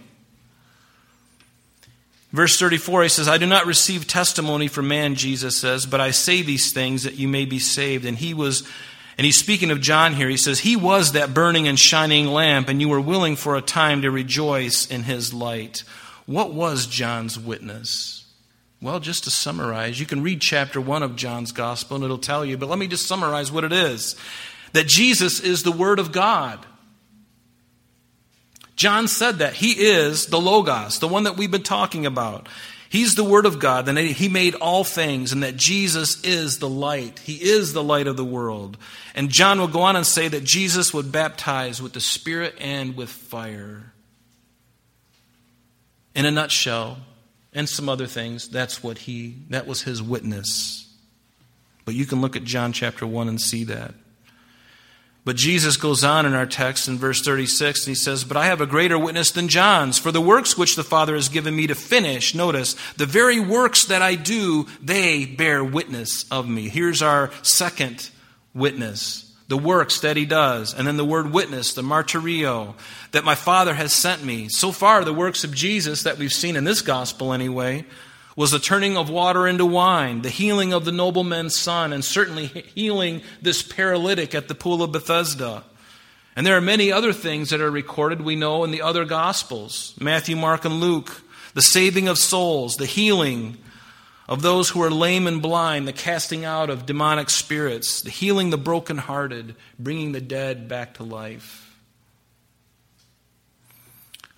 Verse 2.31 2.59
34, 2.59 3.05
he 3.05 3.09
says, 3.09 3.27
I 3.27 3.39
do 3.39 3.47
not 3.47 3.67
receive 3.67 4.07
testimony 4.07 4.69
from 4.69 4.87
man, 4.87 5.15
Jesus 5.15 5.57
says, 5.57 5.87
but 5.87 6.01
I 6.01 6.11
say 6.11 6.43
these 6.43 6.73
things 6.73 7.03
that 7.03 7.15
you 7.15 7.27
may 7.27 7.45
be 7.45 7.59
saved. 7.59 8.05
And 8.05 8.17
he 8.17 8.35
was, 8.35 8.63
and 9.19 9.25
he's 9.25 9.39
speaking 9.39 9.71
of 9.71 9.81
John 9.81 10.15
here. 10.15 10.29
He 10.29 10.37
says, 10.37 10.61
He 10.61 10.77
was 10.77 11.13
that 11.13 11.35
burning 11.35 11.67
and 11.67 11.79
shining 11.79 12.29
lamp, 12.29 12.69
and 12.69 12.81
you 12.81 12.89
were 12.89 13.01
willing 13.01 13.35
for 13.35 13.57
a 13.57 13.63
time 13.63 14.03
to 14.03 14.11
rejoice 14.11 14.87
in 14.87 15.05
his 15.05 15.35
light. 15.35 15.83
What 16.27 16.53
was 16.53 16.87
John's 16.87 17.39
witness? 17.39 18.20
Well, 18.83 18.99
just 18.99 19.25
to 19.25 19.31
summarize, 19.31 20.01
you 20.01 20.07
can 20.07 20.23
read 20.23 20.41
chapter 20.41 20.81
1 20.81 21.03
of 21.03 21.17
John's 21.17 21.53
gospel 21.53 21.97
and 21.97 22.05
it'll 22.05 22.19
tell 22.19 22.45
you, 22.45 22.57
but 22.57 22.69
let 22.69 22.79
me 22.79 22.87
just 22.87 23.07
summarize 23.07 23.53
what 23.53 23.65
it 23.65 23.73
is 23.73 24.17
that 24.73 24.87
Jesus 24.87 25.41
is 25.41 25.63
the 25.63 25.73
Word 25.73 25.99
of 25.99 26.13
God. 26.13 26.65
John 28.77 29.09
said 29.09 29.39
that. 29.39 29.55
He 29.55 29.73
is 29.73 30.27
the 30.27 30.41
Logos, 30.41 31.01
the 31.01 31.09
one 31.09 31.25
that 31.25 31.37
we've 31.37 31.51
been 31.51 31.63
talking 31.63 32.07
about. 32.07 32.49
He's 32.89 33.15
the 33.15 33.25
Word 33.25 33.47
of 33.47 33.59
God, 33.59 33.89
and 33.89 33.99
He 33.99 34.29
made 34.29 34.55
all 34.55 34.85
things, 34.85 35.33
and 35.33 35.43
that 35.43 35.57
Jesus 35.57 36.25
is 36.25 36.59
the 36.59 36.69
light. 36.69 37.19
He 37.21 37.35
is 37.35 37.73
the 37.73 37.85
light 37.85 38.07
of 38.07 38.17
the 38.17 38.25
world. 38.25 38.79
And 39.15 39.29
John 39.29 39.61
will 39.61 39.69
go 39.69 39.83
on 39.83 39.97
and 39.97 40.07
say 40.07 40.29
that 40.29 40.45
Jesus 40.45 40.95
would 40.95 41.13
baptize 41.13 41.83
with 41.83 41.93
the 41.93 42.01
Spirit 42.01 42.55
and 42.59 42.97
with 42.97 43.11
fire. 43.11 43.93
In 46.15 46.27
a 46.27 46.31
nutshell, 46.31 46.99
and 47.53 47.69
some 47.69 47.89
other 47.89 48.07
things, 48.07 48.49
that's 48.49 48.83
what 48.83 48.99
he, 48.99 49.37
that 49.49 49.67
was 49.67 49.83
his 49.83 50.03
witness. 50.03 50.89
But 51.85 51.95
you 51.95 52.07
can 52.07 52.21
look 52.21 52.37
at 52.37 52.45
John 52.45 52.73
chapter 52.73 53.07
1 53.07 53.29
and 53.29 53.41
see 53.41 53.65
that. 53.65 53.95
But 55.25 55.37
Jesus 55.37 55.77
goes 55.77 56.03
on 56.03 56.25
in 56.25 56.35
our 56.35 56.47
text 56.47 56.89
in 56.89 56.97
verse 56.97 57.23
36 57.23 57.81
and 57.81 57.89
he 57.89 57.95
says, 57.95 58.25
But 58.25 58.39
I 58.39 58.47
have 58.47 58.61
a 58.61 58.67
greater 58.67 58.99
witness 58.99 59.31
than 59.31 59.49
John's, 59.49 59.99
for 59.99 60.11
the 60.11 60.21
works 60.21 60.57
which 60.57 60.77
the 60.77 60.85
Father 60.85 61.15
has 61.15 61.29
given 61.29 61.55
me 61.55 61.67
to 61.67 61.75
finish, 61.75 62.35
notice, 62.35 62.75
the 62.97 63.07
very 63.07 63.39
works 63.39 63.85
that 63.87 64.01
I 64.01 64.15
do, 64.15 64.67
they 64.81 65.27
bear 65.27 65.63
witness 65.63 66.25
of 66.31 66.49
me. 66.49 66.69
Here's 66.69 67.03
our 67.03 67.31
second 67.43 68.11
witness 68.55 69.30
the 69.51 69.59
works 69.59 69.99
that 69.99 70.17
he 70.17 70.25
does, 70.25 70.73
and 70.73 70.87
then 70.87 70.97
the 70.97 71.05
word 71.05 71.33
witness, 71.33 71.75
the 71.75 71.83
martyrio, 71.83 72.73
that 73.11 73.25
my 73.25 73.35
Father 73.35 73.75
has 73.75 73.93
sent 73.93 74.23
me. 74.23 74.49
So 74.49 74.71
far, 74.71 75.05
the 75.05 75.13
works 75.13 75.43
of 75.43 75.53
Jesus 75.53 76.05
that 76.05 76.19
we've 76.19 76.33
seen 76.33 76.55
in 76.55 76.63
this 76.63 76.83
gospel, 76.83 77.33
anyway, 77.33 77.85
was 78.37 78.53
the 78.53 78.61
turning 78.61 78.97
of 78.97 79.11
water 79.11 79.49
into 79.49 79.67
wine, 79.67 80.23
the 80.23 80.31
healing 80.31 80.73
of 80.73 80.85
the 80.85 80.93
nobleman's 80.93 81.59
son, 81.59 81.93
and 81.93 82.05
certainly 82.05 82.47
healing 82.47 83.23
this 83.43 83.61
paralytic 83.61 84.37
at 84.37 84.47
the 84.47 84.55
pool 84.55 84.85
of 84.85 84.93
Bethesda. 84.93 85.65
And 86.37 86.47
there 86.47 86.57
are 86.57 86.61
many 86.61 86.93
other 86.93 87.13
things 87.13 87.51
that 87.51 87.61
are 87.61 87.73
recorded, 87.73 88.21
we 88.21 88.37
know, 88.37 88.63
in 88.63 88.71
the 88.71 88.83
other 88.83 89.05
Gospels 89.05 89.95
Matthew, 90.01 90.37
Mark, 90.37 90.65
and 90.65 90.79
Luke. 90.79 91.23
The 91.55 91.63
saving 91.63 92.07
of 92.07 92.19
souls, 92.19 92.77
the 92.77 92.87
healing 92.87 93.57
of 94.31 94.43
those 94.43 94.71
who 94.71 94.81
are 94.81 94.91
lame 94.91 95.27
and 95.27 95.43
blind, 95.43 95.89
the 95.89 95.93
casting 95.93 96.45
out 96.45 96.71
of 96.71 96.87
demonic 96.87 97.29
spirits, 97.29 98.01
the 98.01 98.11
healing 98.11 98.51
the 98.51 98.57
brokenhearted, 98.57 99.57
bringing 99.77 100.13
the 100.13 100.21
dead 100.21 100.69
back 100.69 100.95
to 100.95 101.03
life. 101.03 101.77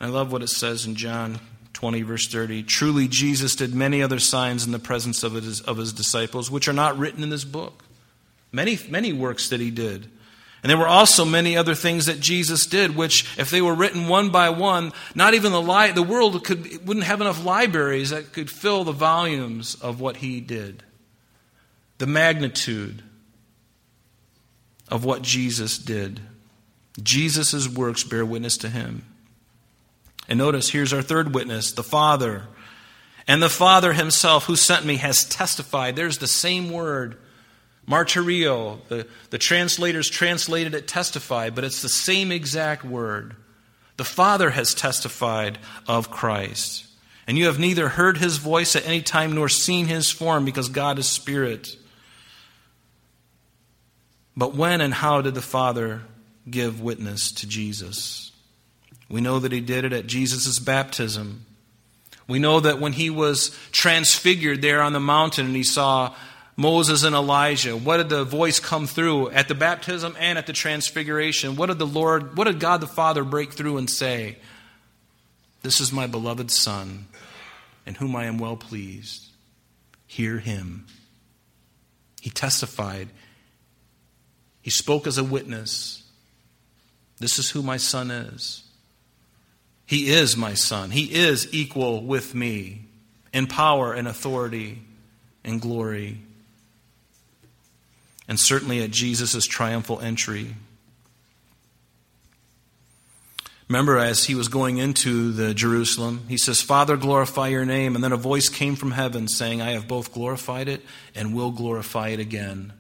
I 0.01 0.07
love 0.07 0.33
what 0.33 0.43
it 0.43 0.49
says 0.49 0.87
in 0.87 0.97
John 0.97 1.41
20, 1.75 2.03
verse 2.03 2.27
30. 2.27 2.63
Truly, 2.63 3.07
Jesus 3.07 3.55
did 3.55 3.75
many 3.75 4.03
other 4.03 4.19
signs 4.19 4.65
in 4.65 4.73
the 4.73 4.79
presence 4.79 5.23
of 5.23 5.35
his, 5.35 5.61
of 5.61 5.77
his 5.77 5.93
disciples, 5.93 6.51
which 6.51 6.69
are 6.69 6.73
not 6.73 6.97
written 6.97 7.23
in 7.23 7.29
this 7.29 7.45
book. 7.45 7.85
Many, 8.51 8.79
many 8.89 9.13
works 9.13 9.51
that 9.51 9.61
he 9.61 9.71
did. 9.71 10.11
And 10.63 10.71
there 10.71 10.79
were 10.79 10.87
also 10.87 11.25
many 11.25 11.57
other 11.57 11.75
things 11.75 12.07
that 12.07 12.21
Jesus 12.21 12.67
did, 12.67 12.95
which, 12.95 13.37
if 13.37 13.51
they 13.51 13.61
were 13.61 13.75
written 13.75 14.07
one 14.07 14.31
by 14.31 14.51
one, 14.51 14.93
not 15.15 15.35
even 15.35 15.51
the, 15.51 15.61
li- 15.61 15.91
the 15.91 16.05
world 16.05 16.45
could, 16.45 16.87
wouldn't 16.87 17.07
have 17.07 17.21
enough 17.21 17.45
libraries 17.45 18.11
that 18.11 18.33
could 18.33 18.49
fill 18.49 18.85
the 18.85 18.93
volumes 18.93 19.75
of 19.75 20.01
what 20.01 20.19
he 20.19 20.41
did. 20.41 20.85
The 21.99 22.07
magnitude 22.07 23.03
of 24.89 25.05
what 25.05 25.23
Jesus 25.23 25.79
did. 25.79 26.21
Jesus' 27.03 27.69
works 27.69 28.05
bear 28.05 28.25
witness 28.25 28.57
to 28.59 28.69
him. 28.69 29.05
And 30.29 30.39
notice, 30.39 30.71
here's 30.71 30.93
our 30.93 31.03
third 31.03 31.35
witness 31.35 31.73
the 31.73 31.83
Father. 31.83 32.45
And 33.27 33.43
the 33.43 33.49
Father 33.49 33.93
himself 33.93 34.45
who 34.45 34.57
sent 34.57 34.85
me 34.85 34.97
has 34.97 35.25
testified. 35.25 35.97
There's 35.97 36.19
the 36.19 36.27
same 36.27 36.71
word, 36.71 37.19
martyrio. 37.87 38.79
The, 38.89 39.07
the 39.31 39.39
translators 39.39 40.09
translated 40.09 40.75
it 40.75 40.89
testified, 40.89 41.55
but 41.55 41.65
it's 41.65 41.83
the 41.83 41.89
same 41.89 42.33
exact 42.33 42.85
word. 42.85 43.37
The 43.97 44.05
Father 44.05 44.51
has 44.51 44.75
testified 44.75 45.59
of 45.87 46.11
Christ. 46.11 46.87
And 47.27 47.39
you 47.39 47.47
have 47.47 47.59
neither 47.59 47.89
heard 47.89 48.19
his 48.19 48.39
voice 48.39 48.75
at 48.75 48.87
any 48.87 49.03
time 49.03 49.35
nor 49.35 49.49
seen 49.49 49.87
his 49.87 50.11
form 50.11 50.45
because 50.45 50.69
God 50.69 50.99
is 50.99 51.09
spirit. 51.09 51.77
But 54.37 54.55
when 54.55 54.81
and 54.81 54.93
how 54.93 55.21
did 55.21 55.35
the 55.35 55.43
Father 55.43 56.03
give 56.49 56.81
witness 56.81 57.31
to 57.33 57.47
Jesus? 57.47 58.33
We 59.09 59.21
know 59.21 59.39
that 59.39 59.53
he 59.53 59.61
did 59.61 59.85
it 59.85 59.93
at 59.93 60.07
Jesus' 60.07 60.59
baptism. 60.59 61.45
We 62.27 62.39
know 62.39 62.61
that 62.61 62.81
when 62.81 62.95
he 62.95 63.11
was 63.11 63.57
transfigured 63.73 64.63
there 64.63 64.81
on 64.81 64.93
the 64.93 65.01
mountain 65.01 65.47
and 65.47 65.57
he 65.57 65.65
saw 65.65 66.15
Moses 66.57 67.03
and 67.03 67.15
Elijah, 67.15 67.77
what 67.77 67.97
did 67.97 68.09
the 68.11 68.25
voice 68.25 68.61
come 68.61 68.87
through 68.87 69.31
at 69.31 69.49
the 69.49 69.55
baptism 69.55 70.15
and 70.19 70.37
at 70.37 70.47
the 70.47 70.53
transfiguration? 70.53 71.57
What 71.57 71.67
did 71.67 71.79
the 71.79 71.87
Lord, 71.87 72.37
what 72.37 72.45
did 72.45 72.61
God 72.61 72.81
the 72.81 72.87
Father 72.87 73.25
break 73.25 73.53
through 73.53 73.79
and 73.79 73.89
say? 73.89 74.37
This 75.63 75.81
is 75.81 75.93
my 75.93 76.07
beloved 76.07 76.51
Son, 76.51 77.07
in 77.87 77.95
whom 77.95 78.15
I 78.17 78.25
am 78.25 78.39
well 78.39 78.57
pleased. 78.57 79.29
Hear 80.07 80.39
him. 80.39 80.87
He 82.21 82.29
testified. 82.29 83.09
He 84.61 84.71
spoke 84.71 85.07
as 85.07 85.19
a 85.19 85.25
witness. 85.25 86.03
This 87.19 87.39
is 87.39 87.51
who 87.51 87.63
my 87.63 87.79
son 87.79 88.11
is. 88.11 88.65
He 89.87 90.11
is 90.11 90.37
my 90.37 90.55
son. 90.55 90.91
He 90.91 91.15
is 91.15 91.53
equal 91.53 92.03
with 92.03 92.35
me 92.35 92.87
in 93.33 93.47
power 93.47 93.93
and 93.93 94.07
authority 94.07 94.83
and 95.45 95.61
glory. 95.61 96.19
And 98.33 98.41
certainly 98.41 98.83
at 98.83 98.91
Jesus' 98.91 99.45
triumphal 99.45 100.01
entry. 100.01 100.55
Remember, 103.69 103.99
as 103.99 104.25
he 104.25 104.35
was 104.35 104.49
going 104.49 104.79
into 104.79 105.33
the 105.33 105.53
Jerusalem, 105.53 106.23
he 106.31 106.39
says, 106.39 106.63
Father, 106.63 106.97
glorify 106.97 107.49
your 107.49 107.67
name. 107.67 107.95
And 107.95 108.03
then 108.03 108.11
a 108.11 108.17
voice 108.17 108.49
came 108.49 108.75
from 108.75 108.93
heaven 108.93 109.29
saying, 109.29 109.61
I 109.61 109.73
have 109.73 109.87
both 109.87 110.15
glorified 110.15 110.67
it 110.67 110.81
and 111.15 111.35
will 111.35 111.51
glorify 111.51 112.09
it 112.09 112.21
again. 112.21 112.73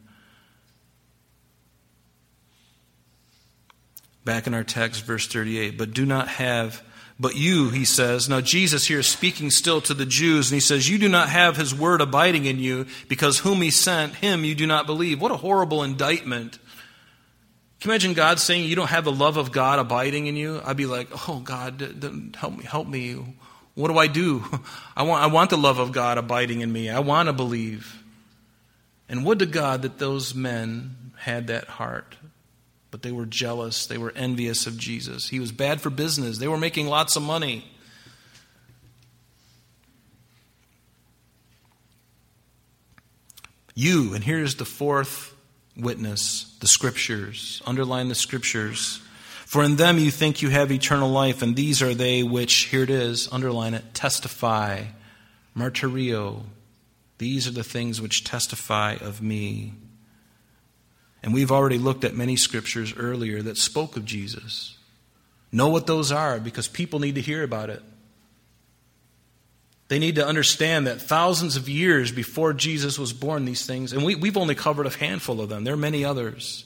Back 4.24 4.46
in 4.46 4.54
our 4.54 4.64
text, 4.64 5.04
verse 5.04 5.26
38, 5.26 5.76
but 5.76 5.92
do 5.92 6.06
not 6.06 6.28
have 6.28 6.82
but 7.22 7.36
you, 7.36 7.70
he 7.70 7.84
says, 7.84 8.28
now 8.28 8.40
Jesus 8.40 8.84
here 8.84 8.98
is 8.98 9.06
speaking 9.06 9.52
still 9.52 9.80
to 9.82 9.94
the 9.94 10.04
Jews, 10.04 10.50
and 10.50 10.56
he 10.56 10.60
says, 10.60 10.88
You 10.88 10.98
do 10.98 11.08
not 11.08 11.28
have 11.28 11.56
his 11.56 11.72
word 11.72 12.00
abiding 12.00 12.46
in 12.46 12.58
you, 12.58 12.86
because 13.06 13.38
whom 13.38 13.62
he 13.62 13.70
sent, 13.70 14.16
him 14.16 14.44
you 14.44 14.56
do 14.56 14.66
not 14.66 14.86
believe. 14.86 15.20
What 15.20 15.30
a 15.30 15.36
horrible 15.36 15.84
indictment. 15.84 16.58
Can 17.78 17.88
you 17.88 17.92
imagine 17.92 18.14
God 18.14 18.40
saying, 18.40 18.68
You 18.68 18.74
don't 18.74 18.90
have 18.90 19.04
the 19.04 19.12
love 19.12 19.36
of 19.36 19.52
God 19.52 19.78
abiding 19.78 20.26
in 20.26 20.34
you? 20.34 20.60
I'd 20.64 20.76
be 20.76 20.86
like, 20.86 21.28
Oh, 21.28 21.38
God, 21.38 22.34
help 22.36 22.58
me, 22.58 22.64
help 22.64 22.88
me. 22.88 23.24
What 23.74 23.86
do 23.92 23.98
I 23.98 24.08
do? 24.08 24.44
I 24.96 25.04
want, 25.04 25.22
I 25.22 25.28
want 25.28 25.50
the 25.50 25.56
love 25.56 25.78
of 25.78 25.92
God 25.92 26.18
abiding 26.18 26.60
in 26.60 26.72
me. 26.72 26.90
I 26.90 26.98
want 26.98 27.28
to 27.28 27.32
believe. 27.32 28.02
And 29.08 29.24
would 29.24 29.38
to 29.38 29.46
God 29.46 29.82
that 29.82 30.00
those 30.00 30.34
men 30.34 31.12
had 31.18 31.46
that 31.46 31.68
heart 31.68 32.16
but 32.92 33.02
they 33.02 33.10
were 33.10 33.26
jealous. 33.26 33.86
They 33.86 33.98
were 33.98 34.12
envious 34.14 34.66
of 34.66 34.76
Jesus. 34.76 35.30
He 35.30 35.40
was 35.40 35.50
bad 35.50 35.80
for 35.80 35.90
business. 35.90 36.38
They 36.38 36.46
were 36.46 36.58
making 36.58 36.86
lots 36.86 37.16
of 37.16 37.22
money. 37.22 37.64
You, 43.74 44.12
and 44.12 44.22
here's 44.22 44.56
the 44.56 44.66
fourth 44.66 45.34
witness 45.74 46.54
the 46.60 46.68
scriptures. 46.68 47.62
Underline 47.66 48.08
the 48.08 48.14
scriptures. 48.14 49.00
For 49.46 49.64
in 49.64 49.76
them 49.76 49.98
you 49.98 50.10
think 50.10 50.42
you 50.42 50.50
have 50.50 50.70
eternal 50.70 51.10
life, 51.10 51.40
and 51.40 51.56
these 51.56 51.80
are 51.82 51.94
they 51.94 52.22
which, 52.22 52.66
here 52.66 52.82
it 52.82 52.90
is, 52.90 53.26
underline 53.32 53.72
it, 53.72 53.94
testify. 53.94 54.84
Martyrio. 55.56 56.42
These 57.16 57.48
are 57.48 57.52
the 57.52 57.64
things 57.64 58.02
which 58.02 58.24
testify 58.24 58.96
of 59.00 59.22
me. 59.22 59.72
And 61.22 61.32
we've 61.32 61.52
already 61.52 61.78
looked 61.78 62.04
at 62.04 62.14
many 62.14 62.36
scriptures 62.36 62.94
earlier 62.96 63.42
that 63.42 63.56
spoke 63.56 63.96
of 63.96 64.04
Jesus. 64.04 64.76
Know 65.52 65.68
what 65.68 65.86
those 65.86 66.10
are 66.10 66.40
because 66.40 66.66
people 66.66 66.98
need 66.98 67.14
to 67.14 67.20
hear 67.20 67.42
about 67.42 67.70
it. 67.70 67.82
They 69.88 69.98
need 69.98 70.14
to 70.16 70.26
understand 70.26 70.86
that 70.86 71.02
thousands 71.02 71.56
of 71.56 71.68
years 71.68 72.10
before 72.10 72.54
Jesus 72.54 72.98
was 72.98 73.12
born, 73.12 73.44
these 73.44 73.66
things, 73.66 73.92
and 73.92 74.04
we, 74.04 74.14
we've 74.14 74.38
only 74.38 74.54
covered 74.54 74.86
a 74.86 74.90
handful 74.90 75.40
of 75.40 75.50
them, 75.50 75.64
there 75.64 75.74
are 75.74 75.76
many 75.76 76.04
others. 76.04 76.64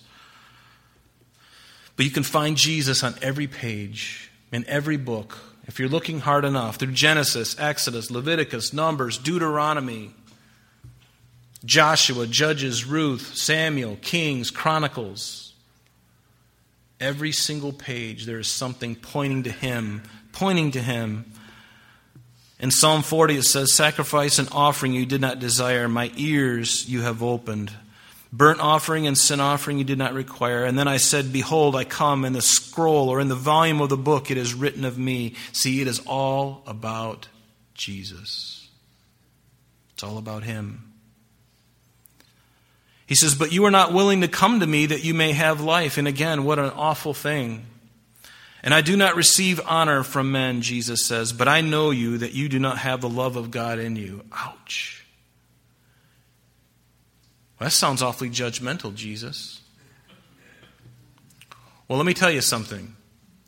But 1.97 2.05
you 2.05 2.13
can 2.13 2.23
find 2.23 2.57
Jesus 2.57 3.03
on 3.03 3.15
every 3.23 3.49
page. 3.49 4.31
in 4.53 4.65
every 4.69 4.97
book, 4.97 5.39
if 5.67 5.79
you're 5.79 5.89
looking 5.89 6.21
hard 6.21 6.45
enough, 6.45 6.77
through 6.77 6.93
Genesis, 6.93 7.59
Exodus, 7.59 8.11
Leviticus, 8.11 8.73
Numbers, 8.73 9.19
Deuteronomy, 9.19 10.15
Joshua, 11.67 12.27
Judges, 12.27 12.85
Ruth, 12.85 13.37
Samuel, 13.37 13.99
Kings, 14.01 14.51
Chronicles, 14.51 15.53
every 17.01 17.33
single 17.33 17.73
page 17.73 18.25
there 18.25 18.39
is 18.39 18.49
something 18.49 18.95
pointing 18.95 19.43
to 19.43 19.51
Him, 19.51 20.03
pointing 20.33 20.71
to 20.71 20.81
Him. 20.81 21.31
In 22.59 22.71
Psalm 22.71 23.03
40, 23.03 23.37
it 23.37 23.43
says, 23.43 23.73
Sacrifice 23.73 24.39
and 24.39 24.49
offering 24.53 24.93
you 24.93 25.05
did 25.05 25.21
not 25.21 25.41
desire, 25.41 25.89
my 25.89 26.11
ears 26.17 26.89
you 26.89 27.03
have 27.03 27.23
opened. 27.23 27.73
Burnt 28.33 28.61
offering 28.61 29.07
and 29.07 29.17
sin 29.17 29.41
offering 29.41 29.79
you 29.79 29.85
did 29.85 29.99
not 29.99 30.15
require. 30.15 30.65
And 30.65 30.79
then 30.79 30.89
I 30.89 30.97
said, 30.99 31.33
Behold, 31.33 31.75
I 31.75 31.85
come 31.85 32.25
in 32.25 32.33
the 32.33 32.43
scroll 32.43 33.09
or 33.09 33.21
in 33.21 33.29
the 33.29 33.35
volume 33.35 33.81
of 33.81 33.89
the 33.89 33.97
book, 33.97 34.31
it 34.31 34.37
is 34.37 34.55
written 34.55 34.85
of 34.85 34.99
me. 34.99 35.35
See, 35.53 35.81
it 35.81 35.89
is 35.89 36.01
all 36.07 36.63
about 36.67 37.29
Jesus. 37.75 38.69
It's 39.95 40.03
all 40.03 40.19
about 40.19 40.45
Him. 40.45 40.86
He 43.07 43.15
says, 43.15 43.35
But 43.35 43.53
you 43.53 43.65
are 43.65 43.71
not 43.71 43.93
willing 43.93 44.21
to 44.21 44.29
come 44.29 44.61
to 44.61 44.67
me 44.67 44.87
that 44.87 45.05
you 45.05 45.15
may 45.15 45.33
have 45.33 45.61
life. 45.61 45.97
And 45.97 46.09
again, 46.09 46.45
what 46.45 46.59
an 46.59 46.71
awful 46.71 47.15
thing. 47.15 47.67
And 48.67 48.75
I 48.75 48.81
do 48.81 48.97
not 48.97 49.15
receive 49.15 49.61
honor 49.65 50.03
from 50.03 50.33
men, 50.33 50.61
Jesus 50.61 51.07
says, 51.07 51.33
but 51.33 51.47
I 51.47 51.61
know 51.61 51.93
you 51.93 52.19
that 52.19 52.33
you 52.33 52.49
do 52.49 52.59
not 52.59 52.79
have 52.79 53.01
the 53.01 53.09
love 53.09 53.37
of 53.37 53.53
God 53.53 53.79
in 53.79 53.95
you. 53.95 54.25
Ouch. 54.33 55.07
Well, 57.61 57.67
that 57.67 57.71
sounds 57.71 58.03
awfully 58.03 58.29
judgmental, 58.29 58.93
Jesus. 58.93 59.61
Well, 61.87 61.97
let 61.97 62.07
me 62.07 62.13
tell 62.13 62.31
you 62.33 62.41
something. 62.41 62.97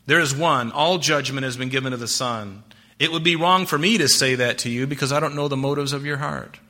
There 0.07 0.21
is 0.21 0.37
one, 0.37 0.71
all 0.71 0.99
judgment 0.99 1.43
has 1.43 1.57
been 1.57 1.69
given 1.69 1.91
to 1.91 1.99
the 1.99 2.07
Son. 2.07 2.63
It 3.01 3.11
would 3.11 3.25
be 3.25 3.35
wrong 3.35 3.67
for 3.67 3.77
me 3.77 3.99
to 3.99 4.07
say 4.07 4.37
that 4.37 4.59
to 4.59 4.71
you 4.71 4.87
because 4.87 5.11
I 5.11 5.19
don't 5.19 5.35
know 5.35 5.49
the 5.49 5.57
motives 5.57 5.93
of 5.93 6.07
your 6.07 6.19
heart. 6.19 6.61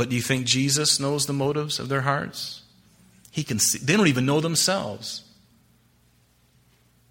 But 0.00 0.08
do 0.08 0.16
you 0.16 0.22
think 0.22 0.46
Jesus 0.46 0.98
knows 0.98 1.26
the 1.26 1.34
motives 1.34 1.78
of 1.78 1.90
their 1.90 2.00
hearts? 2.00 2.62
He 3.30 3.44
can 3.44 3.58
see, 3.58 3.78
they 3.80 3.98
don't 3.98 4.06
even 4.06 4.24
know 4.24 4.40
themselves. 4.40 5.24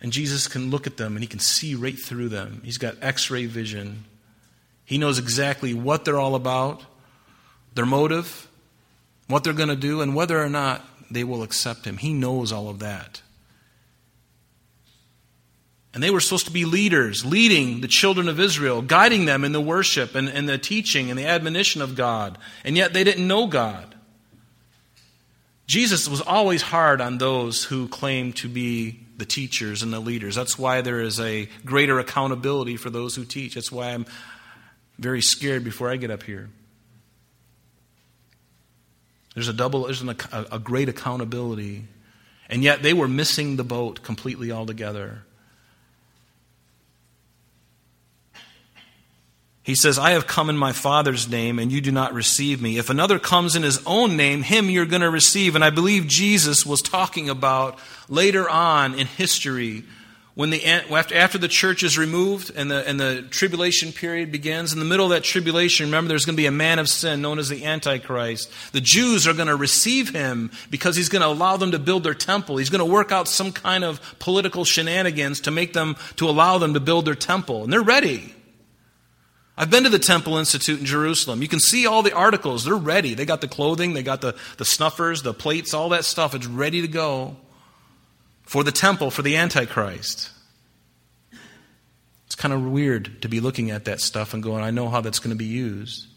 And 0.02 0.12
Jesus 0.12 0.48
can 0.48 0.72
look 0.72 0.88
at 0.88 0.98
them 0.98 1.16
and 1.16 1.22
he 1.22 1.28
can 1.28 1.38
see 1.38 1.76
right 1.76 1.96
through 1.96 2.30
them. 2.30 2.64
He's 2.66 2.80
got 2.80 2.96
x 3.00 3.30
ray 3.30 3.46
vision. 3.46 4.06
He 4.86 4.98
knows 4.98 5.20
exactly 5.20 5.72
what 5.72 6.04
they're 6.04 6.18
all 6.18 6.34
about, 6.34 6.84
their 7.76 7.86
motive, 7.86 8.48
what 9.28 9.44
they're 9.44 9.54
going 9.54 9.70
to 9.70 9.76
do, 9.76 10.02
and 10.02 10.16
whether 10.16 10.42
or 10.42 10.50
not 10.50 10.84
they 11.12 11.24
will 11.24 11.44
accept 11.44 11.86
him. 11.86 11.98
He 11.98 12.12
knows 12.12 12.52
all 12.52 12.70
of 12.70 12.80
that. 12.80 13.22
And 15.94 16.04
they 16.04 16.12
were 16.12 16.20
supposed 16.20 16.46
to 16.46 16.52
be 16.52 16.66
leaders, 16.66 17.26
leading 17.26 17.82
the 17.82 17.88
children 17.88 18.30
of 18.30 18.40
Israel, 18.40 18.82
guiding 18.82 19.26
them 19.26 19.44
in 19.44 19.54
the 19.54 19.62
worship 19.62 20.14
and, 20.14 20.30
and 20.30 20.48
the 20.48 20.58
teaching 20.58 21.10
and 21.10 21.18
the 21.18 21.26
admonition 21.26 21.82
of 21.82 21.96
God. 21.96 22.38
And 22.64 22.78
yet 22.78 22.94
they 22.94 23.04
didn't 23.04 23.28
know 23.28 23.48
God. 23.48 23.96
Jesus 25.66 26.08
was 26.08 26.22
always 26.22 26.62
hard 26.62 27.02
on 27.02 27.18
those 27.18 27.64
who 27.64 27.88
claim 27.88 28.34
to 28.34 28.48
be 28.48 29.00
the 29.18 29.26
teachers 29.26 29.84
and 29.84 29.92
the 29.92 30.00
leaders. 30.00 30.36
That's 30.36 30.58
why 30.58 30.82
there 30.82 31.02
is 31.02 31.20
a 31.20 31.48
greater 31.66 32.00
accountability 32.00 32.78
for 32.78 32.90
those 32.90 33.16
who 33.16 33.26
teach. 33.26 33.56
That's 33.56 33.72
why 33.72 33.92
I'm 33.92 34.06
very 34.98 35.22
scared 35.22 35.64
before 35.64 35.92
I 35.92 35.98
get 35.98 36.12
up 36.12 36.24
here. 36.24 36.50
There's 39.34 39.48
a 39.48 39.54
double, 39.54 39.84
there's 39.84 40.02
an, 40.02 40.10
a, 40.10 40.46
a 40.54 40.60
great 40.60 40.90
accountability. 40.90 41.86
And 42.50 42.64
yet 42.64 42.82
they 42.82 42.94
were 42.94 43.08
missing 43.08 43.56
the 43.56 43.64
boat 43.64 44.02
completely 44.04 44.52
altogether. 44.52 45.24
He 49.62 49.76
says, 49.76 50.00
I 50.00 50.12
have 50.12 50.26
come 50.26 50.50
in 50.50 50.58
my 50.58 50.72
Father's 50.72 51.30
name, 51.30 51.60
and 51.60 51.72
you 51.72 51.82
do 51.82 51.92
not 51.92 52.14
receive 52.14 52.62
me. 52.62 52.78
If 52.78 52.90
another 52.90 53.20
comes 53.20 53.56
in 53.56 53.64
his 53.64 53.82
own 53.86 54.16
name, 54.18 54.42
him 54.42 54.70
you're 54.70 54.86
going 54.86 55.02
to 55.02 55.10
receive. 55.10 55.56
And 55.56 55.64
I 55.64 55.70
believe 55.70 56.08
Jesus 56.08 56.66
was 56.66 56.82
talking 56.82 57.30
about 57.30 57.78
later 58.08 58.50
on 58.50 58.96
in 58.96 59.06
history 59.06 59.84
when 60.40 60.52
the, 60.52 60.66
after 60.66 61.38
the 61.38 61.50
church 61.50 61.84
is 61.84 61.98
removed 61.98 62.50
and 62.56 62.72
the, 62.72 62.88
and 62.88 62.98
the 62.98 63.24
tribulation 63.30 63.92
period 63.92 64.32
begins, 64.32 64.72
in 64.72 64.80
the 64.80 64.86
middle 64.86 65.08
of 65.08 65.12
that 65.12 65.26
tribulation, 65.26 65.88
remember 65.88 66.08
there's 66.08 66.24
going 66.24 66.38
to 66.38 66.42
be 66.42 66.46
a 66.46 66.52
man 66.52 66.80
of 66.80 66.88
sin 66.88 67.22
known 67.22 67.40
as 67.40 67.50
the 67.50 67.66
Antichrist. 67.66 68.50
The 68.72 68.80
Jews 68.80 69.28
are 69.28 69.34
going 69.34 69.50
to 69.50 69.58
receive 69.58 70.12
him 70.12 70.50
because 70.70 70.96
he's 70.96 71.10
going 71.10 71.24
to 71.24 71.28
allow 71.28 71.58
them 71.58 71.72
to 71.72 71.80
build 71.80 72.06
their 72.06 72.14
temple. 72.14 72.56
He's 72.56 72.70
going 72.70 72.80
to 72.80 72.90
work 72.90 73.12
out 73.12 73.28
some 73.28 73.52
kind 73.52 73.84
of 73.84 74.00
political 74.20 74.64
shenanigans 74.64 75.42
to 75.42 75.52
make 75.52 75.74
them, 75.74 75.98
to 76.16 76.30
allow 76.30 76.58
them 76.58 76.74
to 76.74 76.80
build 76.80 77.04
their 77.04 77.16
temple. 77.16 77.66
And 77.66 77.74
they're 77.74 77.82
ready. 77.82 78.34
I've 79.60 79.70
been 79.70 79.84
to 79.84 79.90
the 79.90 80.00
Temple 80.00 80.38
Institute 80.38 80.80
in 80.80 80.86
Jerusalem. 80.86 81.42
You 81.42 81.50
can 81.50 81.60
see 81.60 81.86
all 81.86 82.02
the 82.02 82.14
articles. 82.14 82.64
They're 82.64 82.76
ready. 82.76 83.14
They 83.14 83.26
got 83.26 83.42
the 83.42 83.48
clothing, 83.50 83.94
they 83.94 84.04
got 84.04 84.22
the, 84.22 84.34
the 84.56 84.64
snuffers, 84.64 85.22
the 85.22 85.34
plates, 85.34 85.74
all 85.74 85.90
that 85.90 86.06
stuff. 86.06 86.34
It's 86.34 86.48
ready 86.48 86.80
to 86.82 86.88
go 86.88 87.36
for 88.44 88.64
the 88.64 88.72
temple, 88.72 89.12
for 89.12 89.22
the 89.22 89.36
Antichrist. 89.36 90.30
It's 92.26 92.36
kind 92.36 92.54
of 92.54 92.64
weird 92.64 93.22
to 93.22 93.28
be 93.28 93.42
looking 93.42 93.70
at 93.70 93.84
that 93.84 94.00
stuff 94.00 94.34
and 94.34 94.42
going, 94.42 94.64
I 94.64 94.72
know 94.72 94.88
how 94.88 95.02
that's 95.02 95.20
going 95.20 95.32
to 95.32 95.38
be 95.38 95.44
used. 95.44 96.08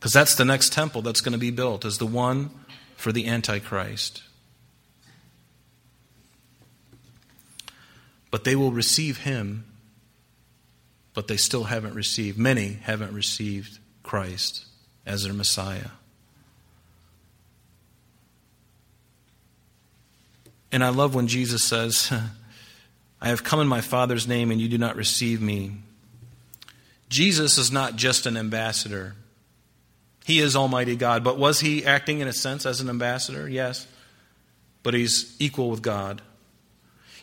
Because 0.00 0.14
that's 0.14 0.34
the 0.34 0.46
next 0.46 0.72
temple 0.72 1.02
that's 1.02 1.20
going 1.20 1.32
to 1.34 1.38
be 1.38 1.50
built, 1.50 1.84
is 1.84 1.98
the 1.98 2.06
one 2.06 2.48
for 2.96 3.12
the 3.12 3.26
Antichrist. 3.28 4.22
But 8.30 8.44
they 8.44 8.56
will 8.56 8.72
receive 8.72 9.18
him 9.18 9.66
but 11.18 11.26
they 11.26 11.36
still 11.36 11.64
haven't 11.64 11.94
received, 11.94 12.38
many 12.38 12.74
haven't 12.84 13.12
received 13.12 13.80
Christ 14.04 14.66
as 15.04 15.24
their 15.24 15.32
Messiah. 15.32 15.88
And 20.70 20.84
I 20.84 20.90
love 20.90 21.16
when 21.16 21.26
Jesus 21.26 21.64
says, 21.64 22.12
I 23.20 23.30
have 23.30 23.42
come 23.42 23.58
in 23.58 23.66
my 23.66 23.80
Father's 23.80 24.28
name 24.28 24.52
and 24.52 24.60
you 24.60 24.68
do 24.68 24.78
not 24.78 24.94
receive 24.94 25.42
me. 25.42 25.78
Jesus 27.08 27.58
is 27.58 27.72
not 27.72 27.96
just 27.96 28.24
an 28.26 28.36
ambassador. 28.36 29.16
He 30.24 30.38
is 30.38 30.54
Almighty 30.54 30.94
God. 30.94 31.24
But 31.24 31.36
was 31.36 31.58
he 31.58 31.84
acting 31.84 32.20
in 32.20 32.28
a 32.28 32.32
sense 32.32 32.64
as 32.64 32.80
an 32.80 32.88
ambassador? 32.88 33.48
Yes. 33.48 33.88
But 34.84 34.94
he's 34.94 35.34
equal 35.40 35.68
with 35.68 35.82
God. 35.82 36.22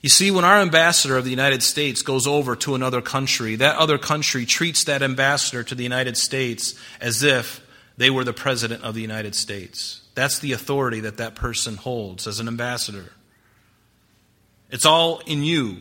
You 0.01 0.09
see, 0.09 0.29
when 0.29 0.45
our 0.45 0.61
ambassador 0.61 1.17
of 1.17 1.23
the 1.23 1.31
United 1.31 1.63
States 1.63 2.01
goes 2.01 2.27
over 2.27 2.55
to 2.57 2.75
another 2.75 3.01
country, 3.01 3.55
that 3.55 3.77
other 3.77 3.97
country 3.97 4.45
treats 4.45 4.83
that 4.83 5.01
ambassador 5.01 5.63
to 5.63 5.75
the 5.75 5.83
United 5.83 6.17
States 6.17 6.75
as 7.01 7.23
if 7.23 7.61
they 7.97 8.09
were 8.09 8.23
the 8.23 8.33
president 8.33 8.83
of 8.83 8.93
the 8.93 9.01
United 9.01 9.35
States. 9.35 10.01
That's 10.13 10.39
the 10.39 10.51
authority 10.51 11.01
that 11.01 11.17
that 11.17 11.35
person 11.35 11.75
holds 11.75 12.27
as 12.27 12.39
an 12.39 12.47
ambassador. 12.47 13.11
It's 14.69 14.85
all 14.85 15.19
in 15.25 15.43
you. 15.43 15.77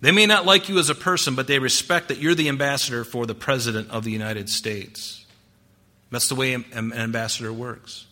They 0.00 0.12
may 0.12 0.26
not 0.26 0.46
like 0.46 0.68
you 0.68 0.78
as 0.78 0.90
a 0.90 0.94
person, 0.94 1.34
but 1.34 1.46
they 1.46 1.58
respect 1.58 2.08
that 2.08 2.18
you're 2.18 2.34
the 2.34 2.48
ambassador 2.48 3.04
for 3.04 3.26
the 3.26 3.34
president 3.34 3.90
of 3.90 4.04
the 4.04 4.10
United 4.10 4.48
States. 4.48 5.24
That's 6.10 6.28
the 6.28 6.34
way 6.34 6.54
an 6.54 6.92
ambassador 6.92 7.52
works. 7.52 8.06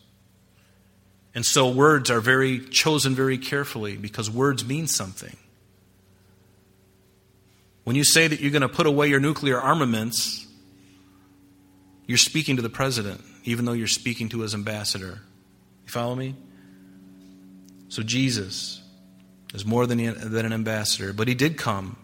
And 1.34 1.44
so 1.44 1.68
words 1.68 2.10
are 2.10 2.20
very 2.20 2.60
chosen 2.60 3.14
very 3.14 3.38
carefully 3.38 3.96
because 3.96 4.30
words 4.30 4.64
mean 4.64 4.86
something. 4.86 5.36
When 7.84 7.96
you 7.96 8.04
say 8.04 8.26
that 8.26 8.40
you're 8.40 8.50
going 8.50 8.62
to 8.62 8.68
put 8.68 8.86
away 8.86 9.08
your 9.08 9.20
nuclear 9.20 9.60
armaments, 9.60 10.46
you're 12.06 12.18
speaking 12.18 12.56
to 12.56 12.62
the 12.62 12.70
president, 12.70 13.22
even 13.44 13.64
though 13.64 13.72
you're 13.72 13.86
speaking 13.86 14.28
to 14.30 14.40
his 14.40 14.54
ambassador. 14.54 15.20
You 15.84 15.90
follow 15.90 16.14
me? 16.14 16.34
So 17.88 18.02
Jesus 18.02 18.82
is 19.52 19.64
more 19.64 19.86
than, 19.86 19.98
than 19.98 20.46
an 20.46 20.52
ambassador, 20.52 21.12
but 21.12 21.28
he 21.28 21.34
did 21.34 21.56
come. 21.56 21.96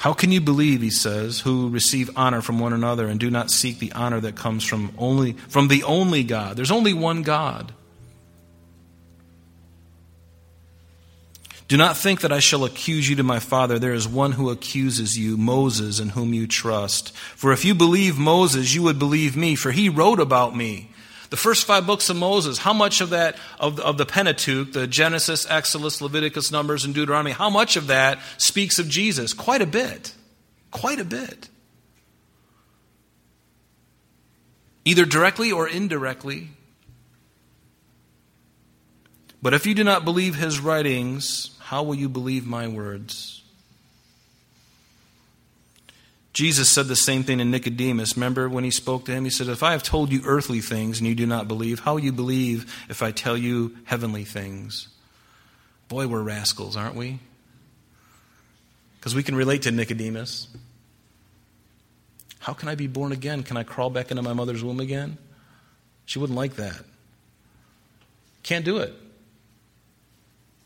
How 0.00 0.14
can 0.14 0.32
you 0.32 0.40
believe, 0.40 0.80
he 0.80 0.90
says, 0.90 1.40
who 1.40 1.68
receive 1.68 2.10
honor 2.16 2.40
from 2.40 2.58
one 2.58 2.72
another 2.72 3.06
and 3.06 3.20
do 3.20 3.30
not 3.30 3.50
seek 3.50 3.78
the 3.78 3.92
honor 3.92 4.18
that 4.20 4.34
comes 4.34 4.64
from 4.64 4.92
only 4.96 5.32
from 5.32 5.68
the 5.68 5.82
only 5.82 6.24
God? 6.24 6.56
There's 6.56 6.70
only 6.70 6.94
one 6.94 7.22
God. 7.22 7.74
Do 11.70 11.76
not 11.76 11.96
think 11.96 12.22
that 12.22 12.32
I 12.32 12.40
shall 12.40 12.64
accuse 12.64 13.08
you 13.08 13.14
to 13.14 13.22
my 13.22 13.38
Father. 13.38 13.78
There 13.78 13.94
is 13.94 14.08
one 14.08 14.32
who 14.32 14.50
accuses 14.50 15.16
you, 15.16 15.36
Moses, 15.36 16.00
in 16.00 16.08
whom 16.08 16.34
you 16.34 16.48
trust. 16.48 17.14
For 17.14 17.52
if 17.52 17.64
you 17.64 17.76
believe 17.76 18.18
Moses, 18.18 18.74
you 18.74 18.82
would 18.82 18.98
believe 18.98 19.36
me, 19.36 19.54
for 19.54 19.70
he 19.70 19.88
wrote 19.88 20.18
about 20.18 20.56
me. 20.56 20.90
The 21.28 21.36
first 21.36 21.64
five 21.64 21.86
books 21.86 22.10
of 22.10 22.16
Moses, 22.16 22.58
how 22.58 22.72
much 22.72 23.00
of 23.00 23.10
that, 23.10 23.36
of, 23.60 23.78
of 23.78 23.98
the 23.98 24.04
Pentateuch, 24.04 24.72
the 24.72 24.88
Genesis, 24.88 25.48
Exodus, 25.48 26.00
Leviticus, 26.00 26.50
Numbers, 26.50 26.84
and 26.84 26.92
Deuteronomy, 26.92 27.30
how 27.30 27.50
much 27.50 27.76
of 27.76 27.86
that 27.86 28.18
speaks 28.36 28.80
of 28.80 28.88
Jesus? 28.88 29.32
Quite 29.32 29.62
a 29.62 29.66
bit. 29.66 30.12
Quite 30.72 30.98
a 30.98 31.04
bit. 31.04 31.50
Either 34.84 35.04
directly 35.04 35.52
or 35.52 35.68
indirectly. 35.68 36.48
But 39.40 39.54
if 39.54 39.66
you 39.66 39.74
do 39.76 39.84
not 39.84 40.04
believe 40.04 40.34
his 40.34 40.58
writings, 40.58 41.56
how 41.70 41.84
will 41.84 41.94
you 41.94 42.08
believe 42.08 42.44
my 42.44 42.66
words? 42.66 43.44
Jesus 46.32 46.68
said 46.68 46.88
the 46.88 46.96
same 46.96 47.22
thing 47.22 47.38
to 47.38 47.44
Nicodemus. 47.44 48.16
Remember 48.16 48.48
when 48.48 48.64
he 48.64 48.72
spoke 48.72 49.04
to 49.04 49.12
him? 49.12 49.22
He 49.22 49.30
said, 49.30 49.46
If 49.46 49.62
I 49.62 49.70
have 49.70 49.84
told 49.84 50.10
you 50.10 50.20
earthly 50.24 50.60
things 50.62 50.98
and 50.98 51.06
you 51.06 51.14
do 51.14 51.26
not 51.26 51.46
believe, 51.46 51.78
how 51.78 51.92
will 51.92 52.00
you 52.00 52.10
believe 52.10 52.84
if 52.88 53.04
I 53.04 53.12
tell 53.12 53.36
you 53.36 53.76
heavenly 53.84 54.24
things? 54.24 54.88
Boy, 55.86 56.08
we're 56.08 56.22
rascals, 56.22 56.76
aren't 56.76 56.96
we? 56.96 57.20
Because 58.98 59.14
we 59.14 59.22
can 59.22 59.36
relate 59.36 59.62
to 59.62 59.70
Nicodemus. 59.70 60.48
How 62.40 62.52
can 62.52 62.68
I 62.68 62.74
be 62.74 62.88
born 62.88 63.12
again? 63.12 63.44
Can 63.44 63.56
I 63.56 63.62
crawl 63.62 63.90
back 63.90 64.10
into 64.10 64.24
my 64.24 64.32
mother's 64.32 64.64
womb 64.64 64.80
again? 64.80 65.18
She 66.04 66.18
wouldn't 66.18 66.36
like 66.36 66.56
that. 66.56 66.82
Can't 68.42 68.64
do 68.64 68.78
it. 68.78 68.92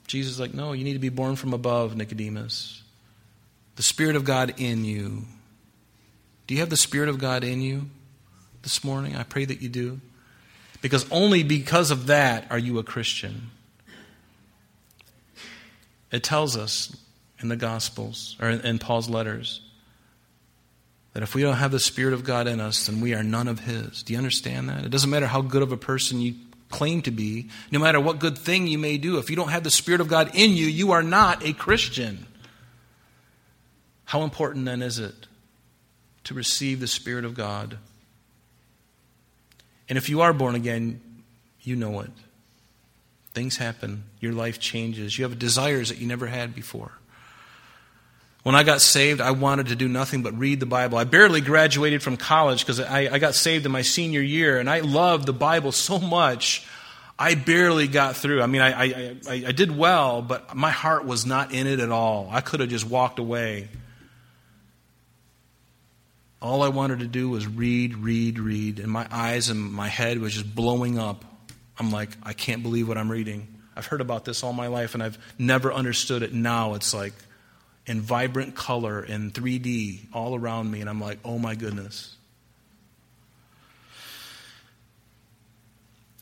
Jesus 0.07 0.35
is 0.35 0.41
like, 0.41 0.55
no, 0.55 0.73
you 0.73 0.85
need 0.85 0.93
to 0.93 0.99
be 0.99 1.09
born 1.09 1.37
from 1.37 1.55
above, 1.55 1.97
Nicodemus. 1.97 2.83
The 3.77 3.83
Spirit 3.83 4.17
of 4.17 4.25
God 4.25 4.55
in 4.59 4.85
you. 4.85 5.25
Do 6.47 6.55
you 6.55 6.61
have 6.61 6.71
the 6.71 6.77
Spirit 6.77 7.09
of 7.09 7.19
God 7.19 7.43
in 7.43 7.63
you 7.63 7.87
this 8.63 8.85
morning? 8.85 9.17
I 9.17 9.23
pray 9.23 9.45
that 9.45 9.63
you 9.63 9.69
do. 9.69 10.01
Because 10.83 11.11
only 11.11 11.43
because 11.43 11.91
of 11.91 12.07
that 12.09 12.47
are 12.51 12.59
you 12.59 12.79
a 12.79 12.83
Christian. 12.83 13.51
It 16.13 16.23
tells 16.23 16.57
us 16.57 16.95
in 17.41 17.49
the 17.49 17.57
Gospels, 17.57 18.37
or 18.41 18.51
in 18.51 18.79
Paul's 18.79 19.09
letters, 19.09 19.61
that 21.15 21.23
if 21.23 21.35
we 21.35 21.43
don't 21.43 21.57
have 21.57 21.71
the 21.71 21.81
Spirit 21.81 22.13
of 22.13 22.25
God 22.25 22.47
in 22.47 22.61
us, 22.61 22.87
then 22.87 23.01
we 23.01 23.15
are 23.15 23.23
none 23.23 23.49
of 23.49 23.61
His. 23.61 24.03
Do 24.03 24.13
you 24.13 24.19
understand 24.19 24.69
that? 24.69 24.85
It 24.85 24.91
doesn't 24.91 25.11
matter 25.11 25.27
how 25.27 25.41
good 25.41 25.63
of 25.63 25.73
a 25.73 25.77
person 25.77 26.21
you 26.21 26.35
claim 26.75 27.03
to 27.03 27.13
be, 27.13 27.49
no 27.71 27.79
matter 27.79 28.01
what 28.01 28.19
good 28.19 28.37
thing 28.37 28.67
you 28.67 28.79
may 28.79 28.99
do, 28.99 29.19
if 29.19 29.31
you 29.31 29.37
don't 29.37 29.51
have 29.51 29.63
the 29.63 29.71
Spirit 29.71 30.01
of 30.01 30.09
God 30.09 30.33
in 30.35 30.51
you, 30.51 30.67
you 30.67 30.91
are 30.91 31.05
not 31.05 31.47
a 31.47 31.53
Christian. 31.53 32.27
How 34.07 34.23
important 34.23 34.65
then 34.65 34.83
is 34.83 34.99
it 34.99 35.29
to 36.25 36.35
receive 36.35 36.81
the 36.81 36.89
Spirit 36.89 37.25
of 37.25 37.35
God? 37.35 37.79
And 39.89 39.97
if 39.97 40.09
you 40.09 40.23
are 40.23 40.33
born 40.33 40.57
again, 40.57 41.01
you 41.63 41.77
know 41.77 42.01
it. 42.01 42.11
Things 43.35 43.57
happen, 43.57 44.05
your 44.19 44.33
life 44.33 44.59
changes, 44.59 45.17
you 45.17 45.25
have 45.25 45.39
desires 45.39 45.91
that 45.91 45.99
you 45.99 46.09
never 46.09 46.27
had 46.27 46.55
before. 46.55 46.93
When 48.45 48.55
I 48.55 48.63
got 48.63 48.83
saved, 48.83 49.23
I 49.23 49.31
wanted 49.31 49.69
to 49.69 49.75
do 49.75 49.89
nothing 49.89 50.23
but 50.23 50.39
read 50.39 50.61
the 50.61 50.67
Bible. 50.67 50.99
I 50.99 51.05
barely 51.05 51.41
graduated 51.41 52.03
from 52.03 52.19
college 52.19 52.61
because 52.61 52.79
I, 52.79 53.09
I, 53.11 53.19
got 53.19 53.35
saved 53.35 53.65
in 53.65 53.73
my 53.73 53.81
senior 53.81 54.21
year, 54.21 54.59
and 54.59 54.69
I 54.69 54.81
loved 54.81 55.25
the 55.25 55.33
Bible 55.33 55.73
so 55.73 55.99
much. 55.99 56.67
I 57.19 57.37
barely 57.37 57.89
got 57.89 58.17
through. 58.17 58.43
I 58.43 58.47
mean, 58.47 58.61
I, 58.61 58.69
I, 58.69 59.17
I, 59.27 59.45
I 59.47 59.53
did 59.53 59.75
well, 59.75 60.21
but 60.21 60.55
my 60.55 60.71
heart 60.71 61.07
was 61.07 61.25
not 61.25 61.55
in 61.55 61.67
it 61.67 61.81
at 61.81 61.91
all. 61.91 62.29
I 62.31 62.43
could 62.43 62.61
have 62.61 62.69
just 62.69 62.87
walked 62.87 63.19
away. 63.19 63.69
All 66.43 66.63
I 66.63 66.69
wanted 66.69 66.99
to 66.99 67.07
do 67.07 67.31
was 67.31 67.47
read, 67.47 67.97
read, 67.97 68.39
read, 68.39 68.79
and 68.79 68.93
my 68.93 69.07
eyes 69.11 69.49
and 69.49 69.73
my 69.73 69.89
head 69.89 70.19
was 70.19 70.35
just 70.35 70.55
blowing 70.55 70.99
up. 70.99 71.25
I'm 71.79 71.91
like, 71.91 72.11
I 72.23 72.35
can't 72.35 72.63
believe 72.63 72.89
what 72.89 72.99
I'm 72.99 73.11
reading. 73.11 73.49
I've 73.75 73.87
heard 73.87 74.03
about 74.03 74.27
this 74.27 74.45
all 74.45 74.53
my 74.53 74.67
life, 74.67 74.93
and 74.93 75.03
I've 75.03 75.17
never 75.39 75.73
understood 75.73 76.23
it. 76.23 76.35
Now 76.35 76.75
it's 76.75 76.93
like, 76.93 77.15
in 77.87 78.01
vibrant 78.01 78.55
color 78.55 79.03
in 79.03 79.31
3D 79.31 80.07
all 80.13 80.35
around 80.35 80.71
me, 80.71 80.81
and 80.81 80.89
I'm 80.89 81.01
like, 81.01 81.19
oh 81.25 81.39
my 81.39 81.55
goodness. 81.55 82.17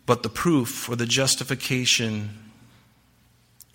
But 0.05 0.23
the 0.23 0.29
proof 0.29 0.89
or 0.89 0.97
the 0.97 1.07
justification 1.07 2.39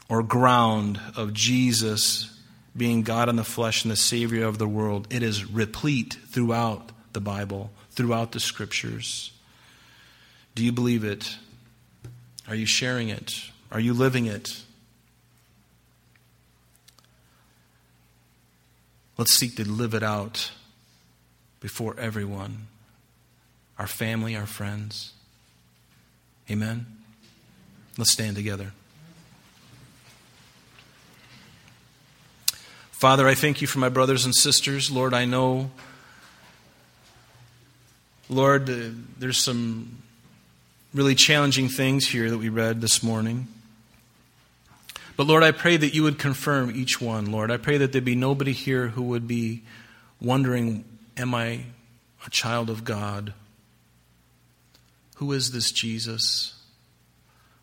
or 0.09 0.21
ground 0.23 0.99
of 1.15 1.33
Jesus 1.33 2.33
being 2.75 3.01
God 3.01 3.27
in 3.29 3.37
the 3.37 3.43
flesh 3.43 3.83
and 3.83 3.91
the 3.91 3.95
Savior 3.97 4.45
of 4.45 4.57
the 4.57 4.67
world, 4.67 5.07
it 5.09 5.23
is 5.23 5.49
replete 5.49 6.17
throughout 6.27 6.91
the 7.13 7.21
Bible, 7.21 7.71
throughout 7.91 8.33
the 8.33 8.39
Scriptures. 8.39 9.31
Do 10.53 10.63
you 10.63 10.71
believe 10.71 11.03
it? 11.03 11.37
Are 12.47 12.55
you 12.55 12.65
sharing 12.65 13.09
it? 13.09 13.41
Are 13.71 13.79
you 13.79 13.93
living 13.93 14.25
it? 14.25 14.61
Let's 19.17 19.33
seek 19.33 19.55
to 19.55 19.67
live 19.67 19.93
it 19.95 20.03
out 20.03 20.51
before 21.59 21.95
everyone 21.99 22.67
our 23.79 23.87
family, 23.87 24.35
our 24.35 24.45
friends. 24.45 25.13
Amen? 26.49 26.85
Let's 27.97 28.11
stand 28.11 28.35
together. 28.35 28.73
Father, 32.91 33.27
I 33.27 33.35
thank 33.35 33.61
you 33.61 33.67
for 33.67 33.77
my 33.77 33.89
brothers 33.89 34.25
and 34.25 34.33
sisters. 34.33 34.89
Lord, 34.89 35.13
I 35.13 35.25
know, 35.25 35.69
Lord, 38.29 38.69
uh, 38.69 38.89
there's 39.19 39.37
some 39.37 39.99
really 40.93 41.13
challenging 41.13 41.69
things 41.69 42.07
here 42.07 42.29
that 42.31 42.39
we 42.39 42.49
read 42.49 42.81
this 42.81 43.03
morning. 43.03 43.47
But 45.17 45.25
Lord, 45.25 45.41
I 45.41 45.51
pray 45.51 45.77
that 45.77 45.95
you 45.95 46.03
would 46.03 46.19
confirm 46.19 46.71
each 46.75 47.01
one, 47.01 47.31
Lord. 47.31 47.49
I 47.49 47.57
pray 47.57 47.79
that 47.79 47.91
there 47.91 48.01
be 48.01 48.15
nobody 48.15 48.53
here 48.53 48.89
who 48.89 49.01
would 49.01 49.27
be 49.27 49.63
wondering, 50.21 50.85
Am 51.17 51.33
I 51.33 51.61
a 52.25 52.29
child 52.29 52.69
of 52.69 52.83
God? 52.85 53.33
Who 55.15 55.31
is 55.31 55.51
this 55.51 55.71
Jesus? 55.71 56.53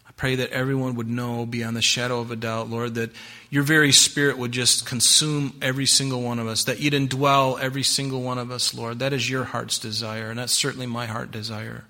I 0.08 0.10
pray 0.16 0.34
that 0.34 0.50
everyone 0.50 0.96
would 0.96 1.08
know 1.08 1.46
beyond 1.46 1.76
the 1.76 1.82
shadow 1.82 2.18
of 2.18 2.32
a 2.32 2.36
doubt, 2.36 2.68
Lord, 2.68 2.96
that 2.96 3.12
your 3.50 3.62
very 3.62 3.92
spirit 3.92 4.36
would 4.36 4.50
just 4.50 4.84
consume 4.84 5.56
every 5.62 5.86
single 5.86 6.22
one 6.22 6.40
of 6.40 6.48
us, 6.48 6.64
that 6.64 6.80
you'd 6.80 6.92
indwell 6.94 7.60
every 7.60 7.84
single 7.84 8.22
one 8.22 8.38
of 8.38 8.50
us, 8.50 8.74
Lord. 8.74 8.98
That 8.98 9.12
is 9.12 9.30
your 9.30 9.44
heart's 9.44 9.78
desire, 9.78 10.30
and 10.30 10.40
that's 10.40 10.52
certainly 10.52 10.88
my 10.88 11.06
heart 11.06 11.30
desire. 11.30 11.84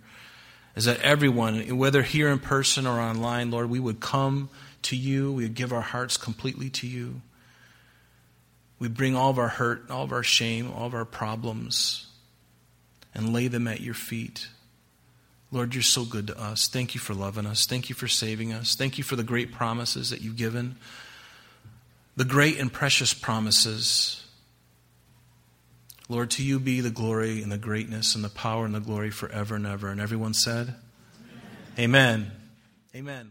Is 0.77 0.85
that 0.85 1.01
everyone, 1.01 1.79
whether 1.79 2.03
here 2.03 2.29
in 2.29 2.41
person 2.41 2.87
or 2.87 3.01
online, 3.01 3.51
Lord, 3.51 3.71
we 3.71 3.81
would 3.81 4.01
come 4.01 4.51
to 4.85 4.97
you. 4.97 5.33
We 5.33 5.49
give 5.49 5.73
our 5.73 5.81
hearts 5.81 6.17
completely 6.17 6.71
to 6.71 6.87
you. 6.87 7.23
We 8.79 8.89
bring 8.89 9.17
all 9.17 9.31
of 9.31 9.39
our 9.39 9.49
hurt, 9.49 9.91
all 9.91 10.05
of 10.05 10.13
our 10.13 10.23
shame, 10.23 10.71
all 10.71 10.87
of 10.87 10.95
our 10.95 11.05
problems, 11.05 12.07
and 13.15 13.33
lay 13.33 13.49
them 13.49 13.69
at 13.69 13.81
your 13.81 13.95
feet. 13.95 14.49
Lord, 15.51 15.75
you're 15.75 15.83
so 15.83 16.05
good 16.05 16.27
to 16.27 16.41
us. 16.41 16.67
Thank 16.67 16.95
you 16.95 17.01
for 17.01 17.15
loving 17.15 17.47
us. 17.47 17.65
Thank 17.65 17.89
you 17.89 17.95
for 17.95 18.09
saving 18.09 18.53
us. 18.53 18.75
Thank 18.75 18.99
you 18.99 19.05
for 19.05 19.15
the 19.15 19.23
great 19.23 19.53
promises 19.53 20.11
that 20.11 20.21
you've 20.21 20.37
given, 20.37 20.77
the 22.17 22.25
great 22.25 22.59
and 22.59 22.73
precious 22.73 23.15
promises. 23.15 24.25
Lord, 26.09 26.31
to 26.33 26.45
you 26.45 26.59
be 26.59 26.81
the 26.81 26.91
glory 26.91 27.41
and 27.43 27.51
the 27.51 27.59
greatness 27.59 28.15
and 28.15 28.25
the 28.25 28.29
power 28.29 28.67
and 28.67 28.75
the 28.75 28.81
glory 28.81 29.11
forever 29.11 29.55
and 29.55 29.67
ever. 29.67 29.89
And 29.89 30.01
everyone 30.01 30.35
said, 30.35 30.75
Amen. 31.79 31.79
Amen. 31.79 32.33
Amen. 32.95 33.31